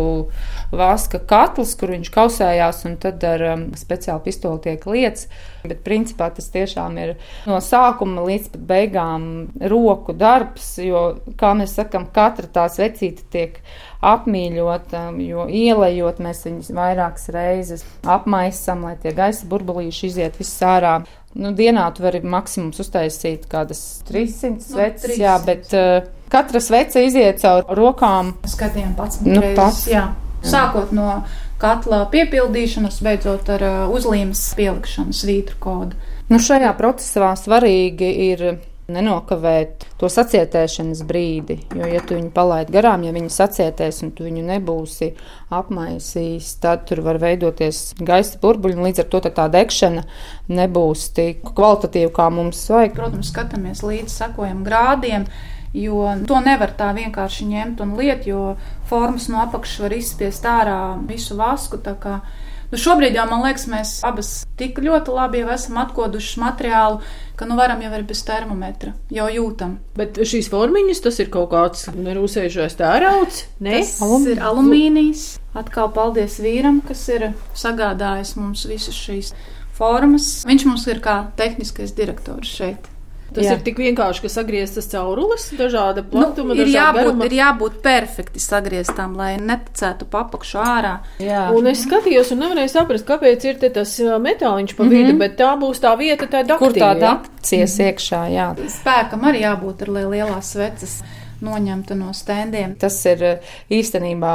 vaska 0.71 1.19
katls, 1.29 1.73
kur 1.79 1.93
viņš 1.93 2.11
kausējās 2.13 2.83
un 2.89 2.97
tad 3.01 3.23
ar 3.25 3.43
um, 3.53 3.65
speciālu 3.77 4.21
pistoli 4.25 4.61
tiek 4.67 4.85
lietas. 4.89 5.27
Bet 5.63 5.81
principā 5.83 6.29
tas 6.31 6.47
tiešām 6.53 6.97
ir 7.01 7.15
no 7.49 7.57
sākuma 7.63 8.23
līdz 8.27 8.53
beigām 8.69 9.23
roku 9.71 10.15
darbs, 10.15 10.77
jo, 10.83 11.03
kā 11.39 11.51
mēs 11.57 11.75
sakam, 11.79 12.07
katra 12.15 12.47
tā 12.47 12.67
svecīta 12.71 13.25
tiek 13.33 13.57
apmīļota, 14.05 15.09
jo 15.25 15.47
ielējot 15.51 16.21
mēs 16.23 16.45
viņus 16.47 16.69
vairākas 16.75 17.27
reizes 17.35 17.83
apmaisam, 18.07 18.85
lai 18.87 18.95
tie 19.01 19.11
gaisa 19.15 19.49
burbulīši 19.49 20.05
iziet 20.07 20.39
viss 20.39 20.63
ārā. 20.63 21.01
Nu, 21.35 21.51
dienā 21.53 21.83
tu 21.93 22.01
vari 22.05 22.23
maksimums 22.25 22.79
uztaisīt 22.81 23.43
kādas 23.51 23.83
300 24.07 24.55
nu, 24.55 24.63
sveces, 24.63 25.11
no, 25.11 25.19
jā, 25.21 25.35
bet 25.45 25.75
uh, 25.77 26.07
katra 26.31 26.63
svece 26.63 27.03
iziet 27.05 27.43
caur 27.43 27.67
rokām. 27.77 28.33
Skatījām 28.49 28.95
pats. 28.97 29.21
Nu, 29.27 29.43
pats. 29.57 29.85
Jā. 29.91 30.07
Sākot 30.45 30.93
no 30.95 31.23
katla 31.59 32.05
piepildīšanas, 32.13 33.01
beidzot 33.03 33.49
ar 33.51 33.65
uh, 33.67 33.77
uzlīmes 33.91 34.41
pielikšanu 34.57 35.15
svītru 35.15 35.59
kodu. 35.59 35.99
Nu, 36.29 36.39
šajā 36.39 36.71
procesā 36.77 37.33
svarīgi 37.39 38.09
ir 38.29 38.45
nenokavēt 38.89 39.85
to 39.99 40.09
sacietēšanas 40.11 41.03
brīdi. 41.07 41.59
Jo, 41.77 41.87
ja 41.89 42.01
tu 42.05 42.17
viņu 42.17 42.31
palaidi 42.35 42.73
garām, 42.73 43.03
ja 43.05 43.13
viņi 43.15 43.31
sacietēs 43.33 44.01
un 44.05 44.13
tu 44.17 44.25
viņu 44.25 44.43
nebūsi 44.47 45.11
apmaisījis, 45.55 46.51
tad 46.63 46.87
tur 46.89 47.03
var 47.05 47.21
veidoties 47.21 47.93
gaisa 47.99 48.41
burbuļi, 48.41 48.77
un 48.77 48.89
līdz 48.89 49.03
ar 49.03 49.11
to 49.13 49.23
tā 49.29 49.47
degšana 49.53 50.05
nebūs 50.49 51.09
tik 51.17 51.45
kvalitatīva, 51.55 52.11
kā 52.15 52.29
mums 52.33 52.65
vajag. 52.71 52.97
Protams, 52.97 53.31
skatāmies 53.33 53.85
līdzi, 53.85 54.13
sakojam 54.15 54.65
grādiem. 54.67 55.29
Jo 55.73 56.15
to 56.25 56.39
nevar 56.41 56.71
tā 56.77 56.89
vienkārši 56.97 57.45
ņemt 57.45 57.81
un 57.85 57.95
liet, 57.99 58.25
jo 58.25 58.55
formas 58.89 59.27
no 59.29 59.43
apakšas 59.43 59.83
var 59.83 59.93
izspiest 59.99 60.47
ārā 60.49 60.79
visu 61.09 61.37
vasku. 61.37 61.77
Nu, 62.69 62.77
šobrīd 62.77 63.15
jau 63.17 63.25
man 63.29 63.41
liekas, 63.41 63.65
mēs 63.69 63.91
abas 64.05 64.27
tik 64.57 64.77
ļoti 64.81 65.13
labi 65.13 65.41
esam 65.41 65.79
atkodušas 65.81 66.37
materiālu, 66.41 66.99
ka 67.37 67.47
nu 67.49 67.57
varam 67.57 67.81
jau 67.81 67.89
arī 67.89 68.05
bez 68.11 68.21
termometra, 68.27 68.93
jau 69.13 69.25
jūtam. 69.33 69.79
Bet 69.97 70.19
šīs 70.21 70.51
formiņas, 70.53 71.01
tas 71.05 71.17
ir 71.21 71.31
kaut 71.33 71.49
kāds 71.53 71.87
nerūsējušais 71.95 72.77
tērauds, 72.77 73.41
ne? 73.65 73.79
Tas 73.79 73.95
Alum... 74.05 74.27
ir 74.29 74.43
alumīnijs. 74.51 75.25
Atkal 75.57 75.89
paldies 75.95 76.37
vīram, 76.43 76.83
kas 76.85 77.07
ir 77.09 77.31
sagādājis 77.57 78.35
mums 78.37 78.67
visas 78.69 78.97
šīs 78.97 79.33
formas. 79.73 80.29
Viņš 80.45 80.69
mums 80.69 80.85
ir 80.93 81.01
kā 81.01 81.23
tehniskais 81.41 81.97
direktors 81.97 82.53
šeit. 82.53 82.85
Tas 83.33 83.45
Jā. 83.45 83.55
ir 83.55 83.63
tik 83.65 83.77
vienkārši, 83.81 84.23
ka 84.23 84.31
sagrieztas 84.33 84.89
caurules, 84.89 85.45
dažāda 85.57 86.01
nu, 86.01 86.09
platuma, 86.09 86.55
nu, 86.55 86.63
ir, 86.63 86.71
jābūt, 86.73 87.01
garuma. 87.01 87.27
ir 87.29 87.35
jābūt 87.37 87.77
perfekti 87.85 88.41
sagrieztām, 88.43 89.13
lai 89.19 89.35
neticētu 89.37 90.07
papakšu 90.09 90.61
ārā. 90.63 90.95
Jā. 91.21 91.45
Un 91.55 91.69
es 91.69 91.85
skatījos 91.85 92.33
un 92.33 92.43
nevarēju 92.45 92.73
saprast, 92.73 93.07
kāpēc 93.09 93.45
ir 93.51 93.61
tas 93.69 93.95
metāliņš 93.99 94.75
pa 94.75 94.83
vidu, 94.83 95.03
mm 95.03 95.13
-hmm. 95.13 95.23
bet 95.23 95.37
tā 95.37 95.53
būs 95.61 95.81
tā 95.83 95.95
vieta, 95.97 96.25
tā 96.25 96.43
daktīja. 96.43 96.57
Kur 96.57 96.73
tā 96.73 96.91
dakties 96.99 97.77
mm 97.77 97.83
-hmm. 97.83 97.87
iekšā, 97.87 98.21
jā. 98.33 98.47
Spēkam 98.79 99.21
arī 99.29 99.45
jābūt 99.45 99.81
ar 99.81 99.89
lielās 99.89 100.51
sveces 100.51 101.01
noņemta 101.45 101.97
no 101.99 102.13
stendiem. 102.15 102.75
Tas 102.79 102.97
ir 103.09 103.23
eh, 103.25 103.53
īstenībā 103.79 104.33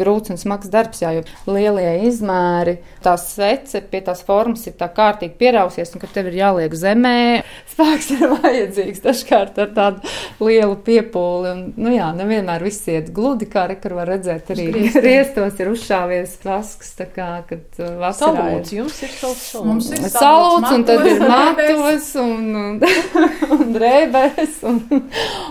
grūts 0.00 0.32
un 0.34 0.40
smags 0.40 0.70
darbs, 0.72 1.02
jā, 1.04 1.12
jo 1.18 1.24
lielie 1.50 2.06
izmēri, 2.08 2.78
tā 3.04 3.16
svece 3.20 3.82
pie 3.90 4.02
tās 4.06 4.22
formas 4.26 4.66
ir 4.68 4.76
tā 4.80 4.90
kārtīgi 4.94 5.36
pierausies, 5.40 5.94
un 5.94 6.02
kad 6.02 6.14
tev 6.14 6.30
ir 6.30 6.40
jāliek 6.40 6.74
zemē, 6.76 7.42
spēks 7.72 8.10
ir 8.16 8.26
vajadzīgs 8.34 9.04
dažkārt 9.04 9.60
ar 9.62 9.72
tādu 9.76 10.14
lielu 10.44 10.76
piepūli. 10.86 11.52
Un, 11.54 11.62
nu 11.80 11.94
jā, 11.94 12.10
nevienmēr 12.16 12.64
viss 12.66 12.88
iet 12.90 13.12
gludi, 13.14 13.48
kā 13.50 13.66
rekar 13.70 13.96
var 13.98 14.10
redzēt, 14.14 14.52
arī 14.54 14.68
riestos 14.94 15.60
ir 15.60 15.72
uzšāvies 15.72 16.36
vasks, 16.44 16.94
tā 16.98 17.06
kā, 17.10 17.30
kad 17.48 17.80
uh, 17.80 17.94
vasarā 18.00 18.46
salūts, 18.50 18.72
ir. 18.72 18.80
Jums 18.80 19.00
ir 19.04 19.14
salūts. 19.16 19.48
Mums 19.70 19.90
ir 19.94 20.04
salūts, 20.12 20.74
un 20.74 20.86
tad 20.88 21.06
ir 21.08 21.24
matos 21.24 22.10
un, 22.20 22.46
un, 22.60 22.80
un 23.56 23.74
drēbēs 23.76 24.60
un, 24.70 24.80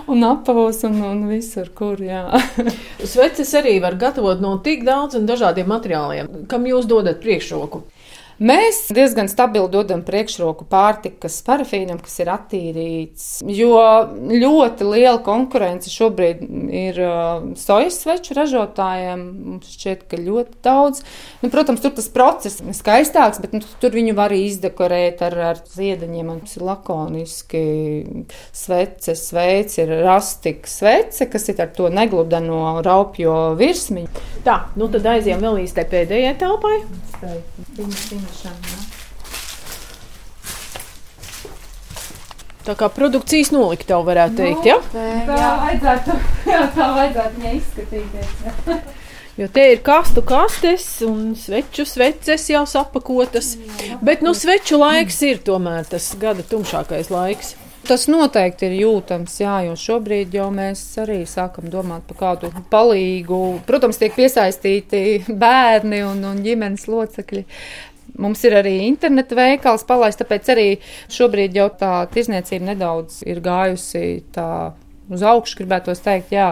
un 0.10 0.27
apavos 0.29 0.84
un, 0.88 0.88
un 0.89 1.27
visur, 1.29 1.69
kur. 1.75 2.01
Sveces 3.13 3.53
arī 3.60 3.77
var 3.84 3.98
gatavot 4.01 4.41
no 4.41 4.58
tik 4.65 4.84
daudz 4.88 5.19
un 5.19 5.29
dažādiem 5.29 5.69
materiāliem. 5.69 6.29
Kam 6.51 6.67
jūs 6.69 6.89
dodat 6.89 7.22
priekšroku? 7.24 7.84
Mēs 8.39 8.86
diezgan 8.96 9.27
stabili 9.27 9.67
dodam 9.67 10.00
priekšroku 10.08 10.63
pārtikas 10.72 11.41
parafīnam, 11.43 11.98
kas 12.00 12.13
ir 12.24 12.29
attīrīts, 12.31 13.25
jo 13.51 13.74
ļoti 14.15 14.88
liela 14.88 15.17
konkurence 15.25 15.91
šobrīd 15.91 16.46
ir 16.72 17.01
uh, 17.03 17.50
sojas 17.60 17.98
sveču 18.00 18.38
ražotājiem. 18.38 19.25
Mums 19.50 19.74
šķiet, 19.75 20.05
ka 20.08 20.22
ļoti 20.24 20.55
daudz. 20.63 21.03
Nu, 21.43 21.51
protams, 21.51 21.84
tur 21.84 21.91
tas 21.98 22.08
process 22.15 22.63
ir 22.63 22.77
skaistāks, 22.77 23.41
bet 23.43 23.58
nu, 23.58 23.62
tur 23.84 23.91
viņu 23.98 24.15
var 24.15 24.31
izdekorēt 24.31 25.25
ar, 25.27 25.36
ar 25.51 25.60
ziedaņiem. 25.75 26.31
Mums 26.31 26.55
ir 26.55 26.63
lakoniski 26.63 27.65
svece, 28.55 29.17
sveici, 29.19 29.81
ir 29.84 29.93
rastika 30.08 30.72
svece, 30.72 31.27
kas 31.27 31.51
ir 31.51 31.60
ar 31.65 31.75
to 31.75 31.91
negludeno 31.91 32.79
raupjo 32.88 33.36
virsmiņu. 33.60 34.25
Tā, 34.48 34.62
nu 34.79 34.88
tad 34.96 35.12
aizjām 35.17 35.43
vēl 35.43 35.65
īstai 35.65 35.89
pēdējai 35.91 36.36
telpai. 36.39 36.77
Viņa, 37.19 38.03
viņa 38.13 38.29
ieņemšana. 38.30 38.88
Tā 42.68 42.76
kā 42.78 42.90
produkcijas 42.94 43.52
noliktava 43.56 44.04
varētu 44.06 44.36
teikt, 44.38 44.66
ja? 44.68 44.78
Tā 44.94 45.54
vajadzētu, 45.64 46.18
jā, 46.52 46.64
tā 46.76 46.90
vajadzētu 46.98 47.40
viņai 47.40 47.54
izskatīties. 47.58 48.28
Jo 49.40 49.48
te 49.48 49.64
ir 49.72 49.80
kastu 49.80 50.22
kastes 50.28 50.86
un 51.08 51.32
sveču 51.40 51.86
sveces 51.88 52.50
jau 52.52 52.66
sapakotas. 52.68 53.54
Bet 54.04 54.22
nu 54.22 54.36
sveču 54.36 54.78
laiks 54.82 55.22
ir 55.24 55.40
tomēr 55.48 55.88
tas 55.88 56.12
gada 56.20 56.44
tumšākais 56.44 57.10
laiks. 57.14 57.56
Tas 57.88 58.04
noteikti 58.12 58.68
ir 58.68 58.74
jūtams, 58.84 59.40
jā, 59.40 59.54
jo 59.66 59.74
šobrīd 59.80 60.36
jau 60.36 60.50
mēs 60.54 60.82
arī 61.02 61.24
sākam 61.26 61.72
domāt 61.72 62.04
par 62.10 62.20
kādu 62.20 62.52
palīgu. 62.70 63.40
Protams, 63.66 63.98
tiek 63.98 64.14
piesaistīti 64.14 65.24
bērni 65.44 66.04
un, 66.06 66.20
un 66.28 66.44
ģimenes 66.46 66.86
locekļi. 66.92 67.46
Mums 68.20 68.44
ir 68.48 68.58
arī 68.60 68.76
interneta 68.90 69.38
veikals 69.38 69.86
palaists, 69.88 70.20
tāpēc 70.20 70.52
arī 70.52 70.68
šobrīd 71.14 71.56
jau 71.56 71.70
tā 71.80 71.94
tirzniecība 72.12 72.74
nedaudz 72.74 73.22
ir 73.28 73.42
gājusi 73.46 74.06
tā 74.36 74.50
uz 75.10 75.24
augšu, 75.26 75.58
gribētu 75.64 75.94
teikt, 76.04 76.34
jā. 76.34 76.50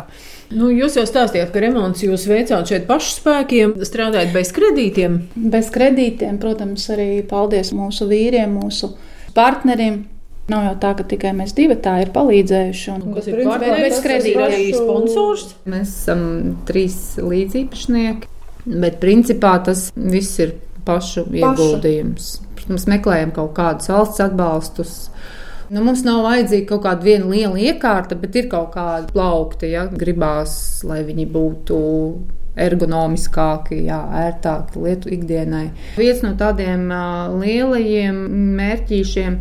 Nu, 0.50 0.70
jūs 0.74 0.98
jau 0.98 1.06
stāstījāt, 1.08 1.52
ka 1.54 1.62
remonts 1.62 2.04
jūs 2.06 2.26
veicāt 2.30 2.72
šeit 2.72 2.88
pašu 2.90 3.14
spēkiem, 3.20 3.76
strādājot 3.86 4.34
bez 4.36 4.52
kredītiem. 4.56 5.20
Bez 5.54 5.72
kredītiem, 5.74 6.40
protams, 6.42 6.88
arī 6.94 7.10
paldies 7.28 7.74
mūsu 7.78 8.10
vīriem, 8.10 8.58
mūsu 8.58 8.96
partneriem. 9.38 10.06
Nav 10.48 10.64
jau 10.64 10.76
tā, 10.80 10.94
ka 10.96 11.04
tikai 11.12 11.34
mēs 11.36 11.52
divi 11.58 11.76
tā 11.84 11.98
ir 12.06 12.14
palīdzējuši. 12.16 12.92
Un, 12.94 13.16
kas 13.18 13.28
ir 13.28 13.42
kas 13.44 14.30
ir 14.30 14.40
arī 14.46 14.70
sponsors? 14.72 15.50
Mēs 15.68 15.92
esam 15.92 16.22
trīs 16.70 16.96
līdzīpašnieki, 17.20 18.32
bet 18.80 19.02
principā 19.04 19.58
tas 19.68 19.90
viss 19.92 20.40
ir 20.40 20.56
pašu 20.88 21.28
ieguldījums. 21.36 22.38
Protams, 22.58 22.88
meklējam 22.90 23.34
kaut 23.36 23.54
kādus 23.58 23.92
valsts 23.92 24.24
atbalstus. 24.24 24.96
Nu, 25.68 25.82
mums 25.84 26.06
nav 26.08 26.22
vajadzīga 26.24 26.70
kaut 26.70 26.86
kāda 26.86 27.18
liela 27.28 27.60
iekārta, 27.60 28.16
bet 28.16 28.36
ir 28.40 28.48
kaut 28.52 28.72
kāda 28.78 29.12
plaukta, 29.12 29.68
ja 29.68 29.84
gribās, 29.92 30.56
lai 30.88 31.02
viņi 31.04 31.28
būtu 31.34 31.80
ergonomiskāki, 32.58 33.82
jā, 33.86 33.98
ērtāki 34.24 34.82
lietu 34.82 35.12
ikdienai. 35.14 35.66
Viens 36.00 36.24
no 36.26 36.32
tādiem 36.40 36.88
uh, 36.90 37.28
lielajiem 37.38 38.22
mērķīšiem 38.58 39.36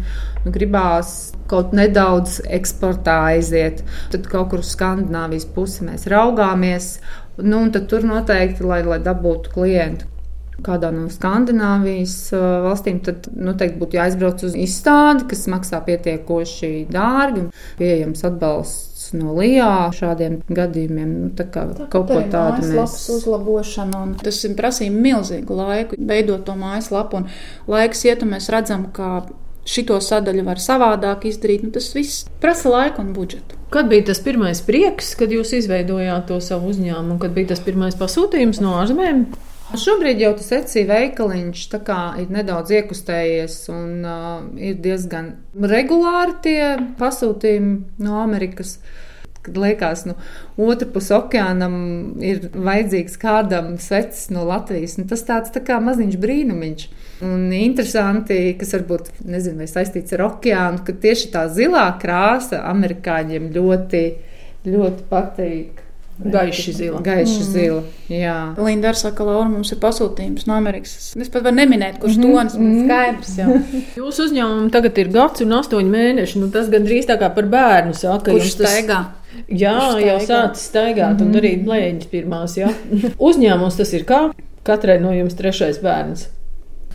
nu, 0.45 0.53
gribās 0.53 1.15
kaut 1.51 1.73
nedaudz 1.77 2.41
eksportā 2.59 3.21
aiziet. 3.31 3.85
Tad 4.13 4.27
kaut 4.33 4.51
kur 4.53 4.65
uz 4.65 4.75
Skandināvijas 4.75 5.49
pusi 5.55 5.87
mēs 5.87 6.09
raugāmies, 6.13 6.97
nu, 7.39 7.63
un 7.63 7.73
tur 7.77 8.05
noteikti, 8.05 8.67
lai, 8.67 8.83
lai 8.87 9.01
dabūtu 9.07 9.55
klientu 9.55 10.16
kādā 10.65 10.91
no 10.95 11.07
Skandināvijas 11.13 12.17
valstīm, 12.65 13.01
tad 13.05 13.29
noteikti 13.37 13.81
būtu 13.81 13.99
jāizbrauc 13.99 14.45
uz 14.49 14.57
izstādi, 14.59 15.27
kas 15.31 15.47
maksā 15.53 15.83
pietiekoši 15.87 16.73
dārgi 16.93 17.45
un 17.45 17.49
pieejams 17.81 18.25
atbalsts 18.27 19.11
no 19.17 19.37
LIA 19.37 19.89
šādiem 19.95 20.41
gadījumiem. 20.49 21.15
Nu, 21.27 21.31
tā 21.37 21.47
kā 21.53 21.67
tā, 21.71 21.89
kaut 21.93 22.11
ko 22.11 22.21
tādu 22.33 22.67
mēs 22.73 22.99
uzlabošanu, 23.19 24.05
un 24.09 24.15
tas 24.21 24.43
prasīja 24.59 24.95
milzīgu 24.95 25.59
laiku 25.59 25.99
veidot 25.99 26.47
to 26.47 26.57
mājaslapu, 26.59 27.23
un 27.23 27.29
laiks 27.71 28.07
iet, 28.09 28.25
un 28.25 28.35
mēs 28.35 28.51
redzam, 28.53 28.89
ka 28.97 29.27
šito 29.67 29.99
sadaļu 30.03 30.45
var 30.47 30.63
savādāk 30.63 31.27
izdarīt. 31.31 31.67
Nu, 31.67 31.73
tas 31.75 31.91
viss 31.95 32.27
prasa 32.43 32.71
laiku 32.73 33.03
un 33.03 33.13
budžetu. 33.17 33.59
Kad 33.75 33.91
bija 33.91 34.09
tas 34.13 34.23
pirmais 34.23 34.63
prieks, 34.63 35.15
kad 35.19 35.33
jūs 35.35 35.53
izveidojāt 35.59 36.29
to 36.31 36.39
savu 36.45 36.71
uzņēmumu, 36.71 37.19
kad 37.23 37.35
bija 37.35 37.53
tas 37.55 37.63
pirmais 37.67 37.99
pasūtījums 37.99 38.63
no 38.63 38.77
ārzemēm? 38.81 39.27
Šobrīd 39.75 40.21
jau 40.23 40.31
tas 40.39 40.53
ecī 40.55 40.85
veikaliņš 40.87 41.63
ir 42.23 42.29
nedaudz 42.31 42.71
iekustējies 42.71 43.57
un 43.75 44.05
uh, 44.07 44.45
ir 44.63 44.77
diezgan 44.79 45.33
regulāri 45.59 46.37
tie 46.45 46.61
pasūtījumi 47.01 48.05
no 48.07 48.21
Amerikas. 48.23 48.77
Kad 49.43 49.59
liekas, 49.63 50.05
nu, 50.07 50.15
otrā 50.59 50.89
pusē 50.91 51.19
okeānam 51.21 51.75
ir 52.23 52.49
vajadzīgs 52.55 53.19
kādam 53.23 53.77
svecis 53.79 54.31
no 54.35 54.43
Latvijas. 54.47 54.97
Nu, 54.99 55.07
tas 55.11 55.23
tāds 55.27 55.55
tā 55.55 55.63
kā 55.67 55.79
maziņš 55.83 56.17
brīnumiņš. 56.23 56.87
Un 57.27 57.49
interesanti, 57.55 58.39
kas 58.59 58.75
varbūt 58.75 59.11
nezinu, 59.23 59.63
vai 59.63 59.71
saistīts 59.71 60.15
ar 60.15 60.27
okeānu, 60.27 60.83
ka 60.87 60.95
tieši 61.03 61.31
tā 61.35 61.47
zilā 61.55 61.89
krāsa 62.03 62.63
amerikāņiem 62.73 63.51
ļoti, 63.55 64.05
ļoti 64.67 65.11
patīk. 65.11 65.86
Gaiši 66.19 66.73
zila. 66.73 67.01
Gaiši 67.05 67.41
mm. 67.41 67.49
zila. 67.53 67.83
Jā. 68.09 68.37
Linda 68.57 68.89
arī 68.89 69.01
saka, 69.01 69.25
Laura, 69.27 69.49
mums 69.51 69.73
ir 69.75 69.81
pasūtījums 69.83 70.47
no 70.49 70.55
Amerikas. 70.57 70.95
Es 71.13 71.33
pat 71.33 71.45
varu 71.45 71.59
neminēt, 71.59 71.99
kurš 72.01 72.17
mm 72.17 72.23
-hmm. 72.23 72.33
tonis 72.33 72.55
man 72.55 72.71
mhm. 72.71 72.87
skaidrs. 72.87 73.35
Jau. 73.39 73.59
Jūsu 74.01 74.29
uzņēmumam 74.29 74.71
tagad 74.73 74.99
ir 74.99 75.11
gads 75.13 75.45
un 75.45 75.53
astoņi 75.59 75.93
mēneši. 75.93 76.41
Nu, 76.41 76.49
tas 76.51 76.71
gandrīz 76.73 77.09
tā 77.11 77.19
kā 77.21 77.29
par 77.35 77.45
bērnu 77.53 77.95
saka. 77.95 78.31
Kurš 78.31 78.55
tas... 78.55 78.71
staigā? 78.71 79.05
Jā, 79.49 79.77
jau 80.01 80.17
sācis 80.21 80.71
staigāt 80.71 81.13
mm 81.13 81.19
-hmm. 81.19 81.23
un 81.23 81.29
mhm. 81.29 81.37
darīt 81.37 81.65
blēņas 81.65 82.07
pirmās. 82.11 82.57
Uzņēmums 83.29 83.77
tas 83.77 83.93
ir 83.93 84.05
kā? 84.05 84.31
Katrai 84.63 84.99
no 85.01 85.13
jums 85.13 85.35
trešais 85.35 85.83
bērns. 85.83 86.29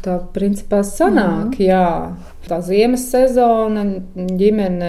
Tā 0.02 0.20
principā 0.34 0.82
sanāk, 0.84 1.46
mm 1.46 1.52
-hmm. 1.52 1.68
jā. 1.70 2.12
Tā 2.52 2.58
ziemas 2.60 3.06
sezona 3.08 3.86
ģimene 4.12 4.88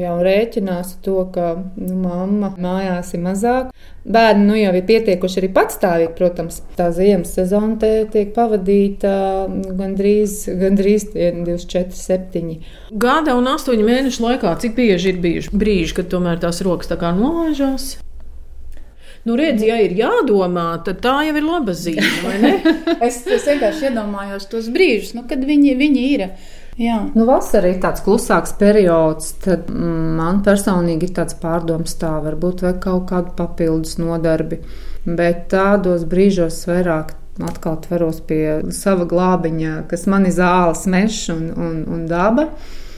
jau 0.00 0.14
rēķinās 0.24 0.94
to, 1.04 1.18
ka 1.34 1.50
nu, 1.76 1.98
mamma 2.00 2.48
mājās 2.56 3.10
ir 3.12 3.20
mazāk. 3.20 3.66
Bērni 4.08 4.46
nu, 4.48 4.54
jau 4.56 4.70
ir 4.78 4.86
pietiekuši 4.88 5.42
arī 5.42 5.50
patstāvīgi, 5.52 6.14
protams. 6.16 6.62
Tā 6.78 6.86
ziemas 6.96 7.34
sezona 7.36 7.76
te 7.82 7.90
tiek 8.14 8.30
pavadīta 8.32 9.12
gandrīz, 9.76 10.38
gandrīz 10.62 11.04
24, 11.12 11.92
7. 11.98 12.54
Gada 13.04 13.36
un 13.36 13.50
8 13.52 13.84
mēnešu 13.90 14.24
laikā, 14.24 14.54
cik 14.64 14.78
bieži 14.80 15.12
ir 15.12 15.20
bijuši 15.26 15.52
brīži, 15.52 15.98
kad 16.00 16.08
tomēr 16.16 16.40
tās 16.40 16.62
rokas 16.64 16.88
tā 16.88 16.96
kā 17.02 17.12
nolaižās? 17.18 17.98
Nu, 19.28 19.36
redz, 19.36 19.60
ja 19.68 19.76
ir 19.84 19.92
jādomā, 20.00 20.80
tad 20.88 21.04
tā 21.04 21.18
jau 21.28 21.36
ir 21.36 21.44
laba 21.44 21.76
zīme. 21.76 22.56
es, 23.06 23.20
es 23.28 23.46
vienkārši 23.52 23.90
iedomājos 23.92 24.48
tos 24.48 24.72
brīžus, 24.72 25.12
nu, 25.20 25.28
kad 25.28 25.44
viņi, 25.44 25.76
viņi 25.84 26.08
ir. 26.16 26.28
Jā. 26.82 26.98
Nu, 27.14 27.26
vasara 27.28 27.70
ir 27.70 27.78
tāds 27.82 28.02
klusāks 28.02 28.56
periods, 28.58 29.32
tad 29.44 29.68
mm, 29.70 30.14
man 30.18 30.40
personīgi 30.46 31.06
ir 31.08 31.16
tāds 31.20 31.36
pārdoms, 31.38 31.94
tā 32.00 32.16
varbūt 32.24 32.64
vajag 32.66 32.80
kaut 32.82 33.04
kādu 33.12 33.34
papildus 33.38 33.98
nodarbi. 34.02 34.58
Bet 35.06 35.48
tādos 35.52 36.06
brīžos 36.08 36.62
vairāk 36.66 37.14
atkal 37.42 37.78
tveros 37.84 38.20
pie 38.26 38.60
sava 38.74 39.06
glābiņa, 39.08 39.82
kas 39.90 40.06
man 40.10 40.26
ir 40.28 40.34
zāles, 40.36 40.84
mežs 40.90 41.28
un, 41.32 41.50
un, 41.54 41.82
un 41.86 42.06
daba. 42.10 42.50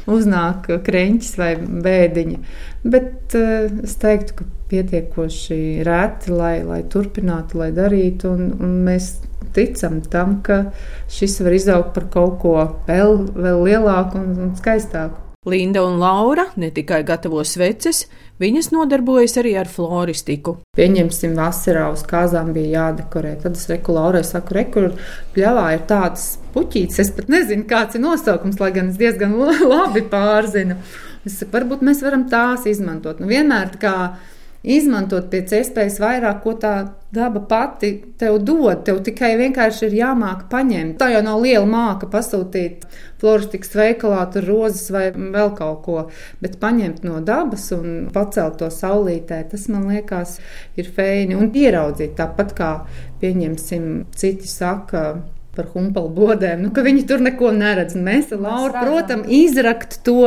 Uznāk 0.05 0.67
krēķis 0.85 1.31
vai 1.41 1.55
bēdiņa. 1.57 2.41
Bet 2.85 3.37
uh, 3.39 3.71
es 3.87 3.95
teiktu, 4.01 4.35
ka 4.37 4.49
pietiekoši 4.69 5.61
reti, 5.87 6.33
lai, 6.33 6.59
lai 6.67 6.83
turpinātu, 6.93 7.61
lai 7.63 7.71
darītu. 7.73 8.35
Un, 8.37 8.51
un 8.61 8.75
mēs 8.85 9.15
ticam 9.55 10.01
tam, 10.11 10.41
ka 10.47 10.65
šis 11.13 11.41
var 11.45 11.57
izaugt 11.57 11.95
par 11.97 12.09
kaut 12.13 12.41
ko 12.43 12.57
vēl, 12.89 13.21
vēl 13.35 13.63
lielāku 13.69 14.21
un, 14.21 14.33
un 14.49 14.57
skaistāku. 14.59 15.25
Linda 15.45 15.83
un 15.85 15.99
Laura 16.01 16.47
ne 16.57 16.71
tikai 16.73 17.03
gatavo 17.05 17.43
sveces, 17.45 18.07
viņas 18.41 18.71
nodarbojas 18.73 19.37
arī 19.43 19.53
ar 19.61 19.69
floristiku. 19.69 20.57
Pieņemsim, 20.77 21.35
vasarā 21.37 21.91
uz 21.93 22.01
kāzām 22.09 22.55
bija 22.57 22.79
jādekorē. 22.79 23.35
Tad 23.43 23.59
es 23.59 23.69
reku 23.69 23.93
Laurai 23.93 24.25
saku, 24.25 24.57
rekur 24.57 24.89
pļavā 25.37 25.67
ir 25.77 25.85
tāds 25.91 26.39
puķītis, 26.55 27.03
es 27.05 27.13
pat 27.13 27.29
nezinu, 27.33 27.67
kāds 27.69 27.99
ir 27.99 28.05
nosaukums, 28.07 28.57
lai 28.63 28.73
gan 28.73 28.89
es 28.95 29.01
diezgan 29.01 29.37
labi 29.75 30.07
pārzinu. 30.09 30.79
Es 31.29 31.43
saku, 31.43 31.53
varbūt 31.59 31.85
mēs 31.85 32.01
varam 32.05 32.25
tās 32.33 32.65
izmantot. 32.71 33.21
Nu, 33.21 33.29
vienmēr 33.29 33.77
tā 33.77 33.85
kā 33.85 33.95
izmantot 34.65 35.27
pēc 35.33 35.53
iespējas 35.59 35.99
vairāk, 36.01 36.41
ko 36.43 36.55
tā 36.61 36.75
daba 37.15 37.43
pati 37.49 37.91
tev 38.19 38.41
dod. 38.43 38.81
Tev 38.87 39.03
tikai 39.07 39.35
vienkārši 39.39 39.87
ir 39.89 39.99
jāmāk 40.01 40.47
paņemt. 40.51 40.97
Tā 40.99 41.11
jau 41.13 41.21
nav 41.27 41.43
liela 41.45 41.67
māka 41.69 42.09
pasūtīt 42.11 42.87
floristikas 43.21 43.75
veikalā, 43.77 44.25
tur 44.33 44.49
rozes 44.49 44.89
vai 44.95 45.07
vēl 45.15 45.53
kaut 45.59 45.83
ko, 45.85 46.01
bet 46.43 46.59
paņemt 46.63 47.05
no 47.07 47.21
dabas 47.25 47.71
un 47.77 48.09
pacelt 48.15 48.59
to 48.61 48.71
saulītē, 48.73 49.45
tas 49.53 49.69
man 49.73 49.87
liekas 49.93 50.39
ir 50.81 50.91
feini 50.97 51.39
un 51.39 51.53
ieraudzīt 51.55 52.17
tāpat 52.19 52.57
kā 52.59 52.73
pieņemsim 53.23 53.89
citi 54.17 54.51
saka 54.51 55.07
par 55.57 55.71
humpalu 55.75 56.11
bodēm, 56.15 56.65
nu, 56.65 56.73
ka 56.75 56.85
viņi 56.87 57.07
tur 57.09 57.23
neko 57.25 57.53
neredz. 57.55 57.97
Un 57.99 58.07
mēs 58.09 58.33
ar 58.35 58.43
Lauru, 58.45 58.75
protams, 58.75 59.31
izrakt 59.33 60.01
to, 60.07 60.21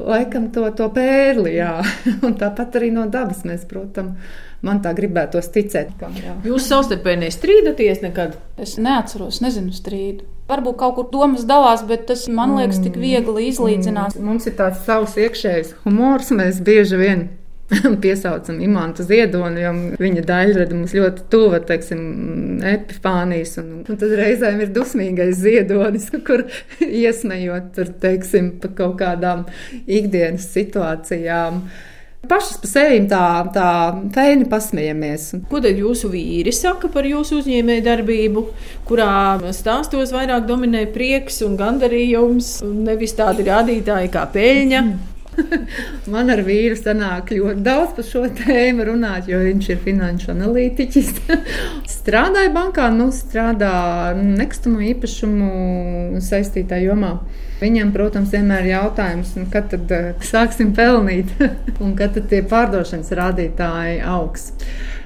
laikam, 0.00 0.50
to, 0.54 0.66
to 0.78 0.88
pērli, 0.94 1.56
jā. 1.58 1.76
Un 2.26 2.36
tāpat 2.40 2.80
arī 2.80 2.90
no 2.94 3.06
dabas 3.12 3.44
mēs, 3.48 3.66
protams, 3.70 4.40
man 4.64 4.80
tā 4.84 4.94
gribētos 4.96 5.50
ticēt. 5.54 5.94
Kam, 6.00 6.16
jā. 6.18 6.36
Jūs 6.48 6.68
savstarpēji 6.70 7.22
nestrīdaties 7.26 8.02
nekad? 8.04 8.38
Es 8.60 8.78
neatceros, 8.80 9.42
nezinu 9.44 9.74
strīdu. 9.76 10.28
Varbūt 10.48 10.76
kaut 10.80 10.98
kur 10.98 11.08
domas 11.12 11.46
dalās, 11.48 11.84
bet 11.88 12.04
tas 12.10 12.26
man 12.28 12.56
liekas 12.58 12.82
tik 12.84 12.98
viegli 13.00 13.48
izlīdzināt. 13.48 14.18
Mm, 14.18 14.28
mums 14.28 14.48
ir 14.50 14.58
tāds 14.58 14.82
savs 14.84 15.16
iekšējs 15.20 15.72
humors, 15.86 16.28
mēs 16.36 16.60
bieži 16.64 17.00
vien 17.00 17.24
piesaucam 18.04 18.60
imantu 18.60 19.04
ziedoni, 19.06 19.62
jo 19.64 19.72
viņa 20.00 20.24
daļrada 20.28 20.76
mums 20.76 20.94
ļoti 20.96 21.24
tuva, 21.32 21.60
teiksim, 21.64 22.02
epifānijas, 22.74 23.56
un, 23.62 23.72
un 23.88 24.00
tad 24.00 24.12
reizēm 24.20 24.60
ir 24.64 24.74
dusmīgais 24.74 25.40
ziedonis, 25.40 26.10
kur 26.26 26.46
iesmējot 26.84 27.72
tur, 27.76 27.96
teiksim, 28.04 28.54
pa 28.60 28.70
kaut 28.76 28.98
kādām 29.00 29.46
ikdienas 29.86 30.50
situācijām. 30.54 31.64
Pašas 32.24 32.56
par 32.56 32.70
sevi 32.70 33.00
tā, 33.08 33.24
tā 33.52 33.70
feini 34.14 34.46
pasmējamies. 34.48 35.26
Ko 35.50 35.60
tad 35.60 35.76
jūsu 35.76 36.08
vīri 36.08 36.54
saka 36.56 36.88
par 36.92 37.04
jūsu 37.04 37.42
uzņēmēju 37.42 37.84
darbību, 37.84 38.44
kurā 38.88 39.10
stāstos 39.52 40.14
vairāk 40.16 40.46
dominē 40.48 40.86
prieks 40.94 41.42
un 41.44 41.58
gandarījums, 41.60 42.62
nevis 42.64 43.12
tādi 43.18 43.44
rādītāji 43.50 44.14
kā 44.14 44.24
peļņa? 44.32 44.80
Mm. 44.86 45.13
Man 46.12 46.32
ar 46.32 46.42
vīru 46.46 46.76
sanāk 46.78 47.32
ļoti 47.34 47.64
daudz 47.64 47.94
par 47.96 48.06
šo 48.08 48.24
tēmu 48.40 48.86
runāt, 48.88 49.28
jo 49.30 49.40
viņš 49.42 49.70
ir 49.72 49.80
finanšu 49.84 50.32
analītiķis. 50.34 51.10
Strādāja 51.96 52.52
bankā, 52.54 52.90
nu 52.94 53.10
strādā 53.14 53.74
nekustamo 54.18 54.82
īpašumu 54.92 56.22
saistītā 56.24 56.80
jomā. 56.84 57.16
Viņam, 57.60 57.92
protams, 57.94 58.32
vienmēr 58.34 58.66
ir 58.66 58.72
jautājums, 58.74 59.36
nu, 59.38 59.46
kad 59.52 59.70
tad 59.72 59.92
uh, 59.94 60.10
sāksim 60.26 60.74
pelnīt 60.76 61.30
un 61.84 61.94
kad 61.98 62.16
tad 62.16 62.26
tie 62.32 62.42
pārdošanas 62.50 63.14
rādītāji 63.14 64.02
augs. 64.10 64.50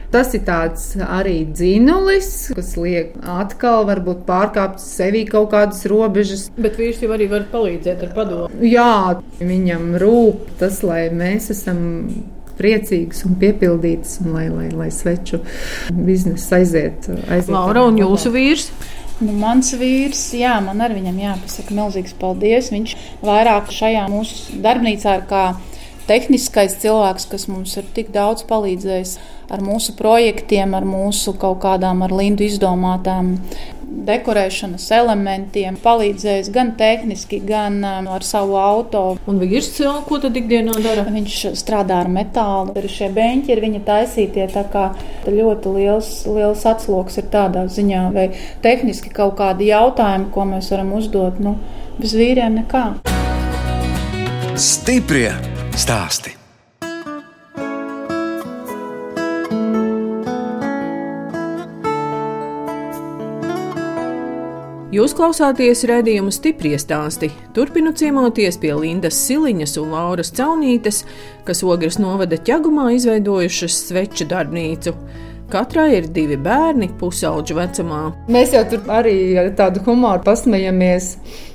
Tas 0.09 0.33
ir 0.33 0.41
tāds 0.47 0.95
arī 1.05 1.43
dzinulis, 1.53 2.31
kas 2.57 2.71
liek 2.81 3.13
atkal 3.29 3.85
varbūt 3.91 4.23
pārkāpt 4.29 4.81
sevī 4.81 5.27
kaut 5.29 5.51
kādas 5.53 5.85
robežas. 5.91 6.47
Bet 6.57 6.79
vīrs 6.81 7.03
jau 7.05 7.13
arī 7.13 7.27
var 7.29 7.45
palīdzēt 7.53 8.07
ar 8.07 8.15
padomu. 8.17 8.49
Jā, 8.65 9.21
viņam 9.43 9.91
rūp 10.01 10.49
tas, 10.63 10.81
lai 10.87 11.11
mēs 11.13 11.51
esam 11.53 11.83
priecīgas 12.59 13.21
un 13.29 13.37
piepildītas, 13.39 14.17
un 14.25 14.33
lai, 14.35 14.47
lai, 14.49 14.71
lai 14.75 14.89
sveču 14.95 15.43
biznesa 15.93 16.63
aiziet. 16.63 17.11
aiziet 17.29 17.53
Laura 17.55 17.85
un 17.91 18.01
jūsu 18.01 18.33
vīrs? 18.35 18.71
Nu, 19.19 19.33
mans 19.35 19.73
vīrs, 19.75 20.21
jā, 20.39 20.57
man 20.63 20.79
arī 20.85 21.01
viņam 21.01 21.17
jāpasaka 21.19 21.75
milzīgs 21.75 22.15
paldies. 22.21 22.71
Viņš 22.71 22.93
vairāk 23.27 23.73
šajā 23.75 24.05
mūsu 24.13 24.61
darbnīcā 24.63 25.17
ir 25.19 25.25
kā 25.31 25.45
tehniskais 26.09 26.79
cilvēks, 26.83 27.29
kas 27.31 27.49
mums 27.51 27.77
ir 27.81 27.89
tik 27.97 28.13
daudz 28.15 28.45
palīdzējis 28.49 29.17
ar 29.53 29.65
mūsu 29.65 29.95
projektiem, 29.99 30.77
ar 30.77 30.87
mūsu 30.89 31.35
kaut 31.41 31.61
kādām 31.65 32.05
ar 32.05 32.15
Lindu 32.15 32.47
izdomātām 32.49 33.37
dekorēšanas 34.09 34.85
elementiem, 34.95 35.79
palīdzējis 35.83 36.51
gan 36.55 36.73
tehniski, 36.79 37.41
gan 37.45 37.81
um, 37.81 38.09
ar 38.13 38.25
savu 38.27 38.59
auto. 38.61 39.03
Un 39.29 39.41
vīrs, 39.41 39.71
ko 40.09 40.21
tad 40.23 40.37
ikdienā 40.39 40.77
dara? 40.85 41.07
Viņš 41.09 41.39
strādā 41.59 42.03
ar 42.05 42.13
metālu. 42.13 42.77
Ar 42.79 42.89
šie 42.93 43.11
beņķi 43.15 43.55
ir 43.55 43.63
viņa 43.65 43.83
taisītie, 43.89 44.47
tā 44.53 44.65
kā 44.73 44.87
ļoti 45.27 45.75
liels, 45.77 46.13
liels 46.29 46.65
atsloks 46.69 47.21
ir 47.21 47.29
tādā 47.33 47.67
ziņā, 47.73 48.07
vai 48.15 48.31
tehniski 48.65 49.13
kaut 49.15 49.39
kādi 49.41 49.71
jautājumi, 49.73 50.33
ko 50.35 50.49
mēs 50.53 50.73
varam 50.75 50.95
uzdot, 51.01 51.41
nu, 51.43 51.57
bez 52.01 52.17
vīriem 52.19 52.61
nekā. 52.63 52.89
Stiprie 54.59 55.31
stāsti! 55.79 56.35
Jūs 64.89 65.13
klausāties 65.15 65.85
redzējumu 65.87 66.33
stipri 66.35 66.73
stāstī. 66.81 67.29
Turpinu 67.55 67.93
ciemoties 67.95 68.57
pie 68.59 68.73
Lindas 68.75 69.19
Siliņas 69.29 69.77
un 69.79 69.93
Lauras 69.95 70.33
Caunītes, 70.35 71.03
kas 71.47 71.61
Ogres 71.63 72.01
novada 72.03 72.41
ķegumā 72.41 72.89
izveidojušas 72.97 73.77
sveču 73.91 74.27
darbnīcu. 74.33 74.97
Katrai 75.49 75.95
ir 75.97 76.07
divi 76.13 76.37
bērni, 76.37 76.91
pusauģu 77.01 77.55
vecumā. 77.57 78.01
Mēs 78.29 78.51
jau 78.53 78.61
tur 78.69 78.91
arī 78.93 79.15
tādu 79.57 79.81
humoru 79.87 80.21
pasmējamies. 80.27 81.07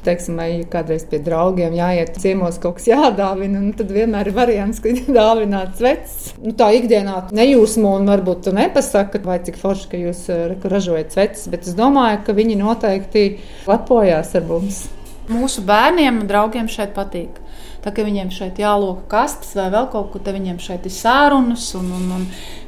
Teiksim, 0.03 0.39
ja 0.41 0.63
kādreiz 0.71 1.05
pie 1.11 1.19
draugiem 1.21 1.75
jāiet 1.77 2.17
ciemos, 2.23 2.57
kaut 2.63 2.79
kas 2.79 2.87
jādāvina, 2.89 3.61
tad 3.77 3.93
vienmēr 3.93 4.31
ir 4.31 4.35
variants, 4.39 4.81
ka 4.81 4.95
dāvināts 5.19 5.83
vecs. 5.85 6.17
Nu, 6.41 6.55
tā 6.57 6.71
ikdienā 6.79 7.19
nejūsmo 7.37 7.93
un 7.99 8.09
varbūt 8.09 8.47
tu 8.47 8.55
nepasaki, 8.57 9.21
vai 9.29 9.37
cik 9.45 9.61
forši, 9.61 9.87
ka 9.93 10.01
jūs 10.01 10.25
eh, 10.33 10.57
ražojat 10.73 11.13
vecs, 11.19 11.45
bet 11.53 11.69
es 11.69 11.77
domāju, 11.77 12.23
ka 12.25 12.37
viņi 12.41 12.57
noteikti 12.65 13.27
lepojās 13.69 14.33
ar 14.41 14.49
mums. 14.49 14.87
Mūsu 15.29 15.61
bērniem 15.69 16.23
un 16.23 16.33
draugiem 16.33 16.65
šeit 16.65 16.97
patīk. 16.97 17.42
Tā 17.83 17.91
kā 17.91 18.05
viņiem 18.07 18.29
šeit 18.31 18.61
jāloka 18.61 19.03
kastes 19.11 19.51
vai 19.57 19.65
vēl 19.73 19.89
kaut 19.91 20.13
ko, 20.13 20.19
tad 20.23 20.37
viņiem 20.37 20.59
šeit 20.63 20.85
ir 20.87 20.93
sārunas 20.95 21.65
un, 21.75 21.89
un, 21.97 22.05
un 22.15 22.21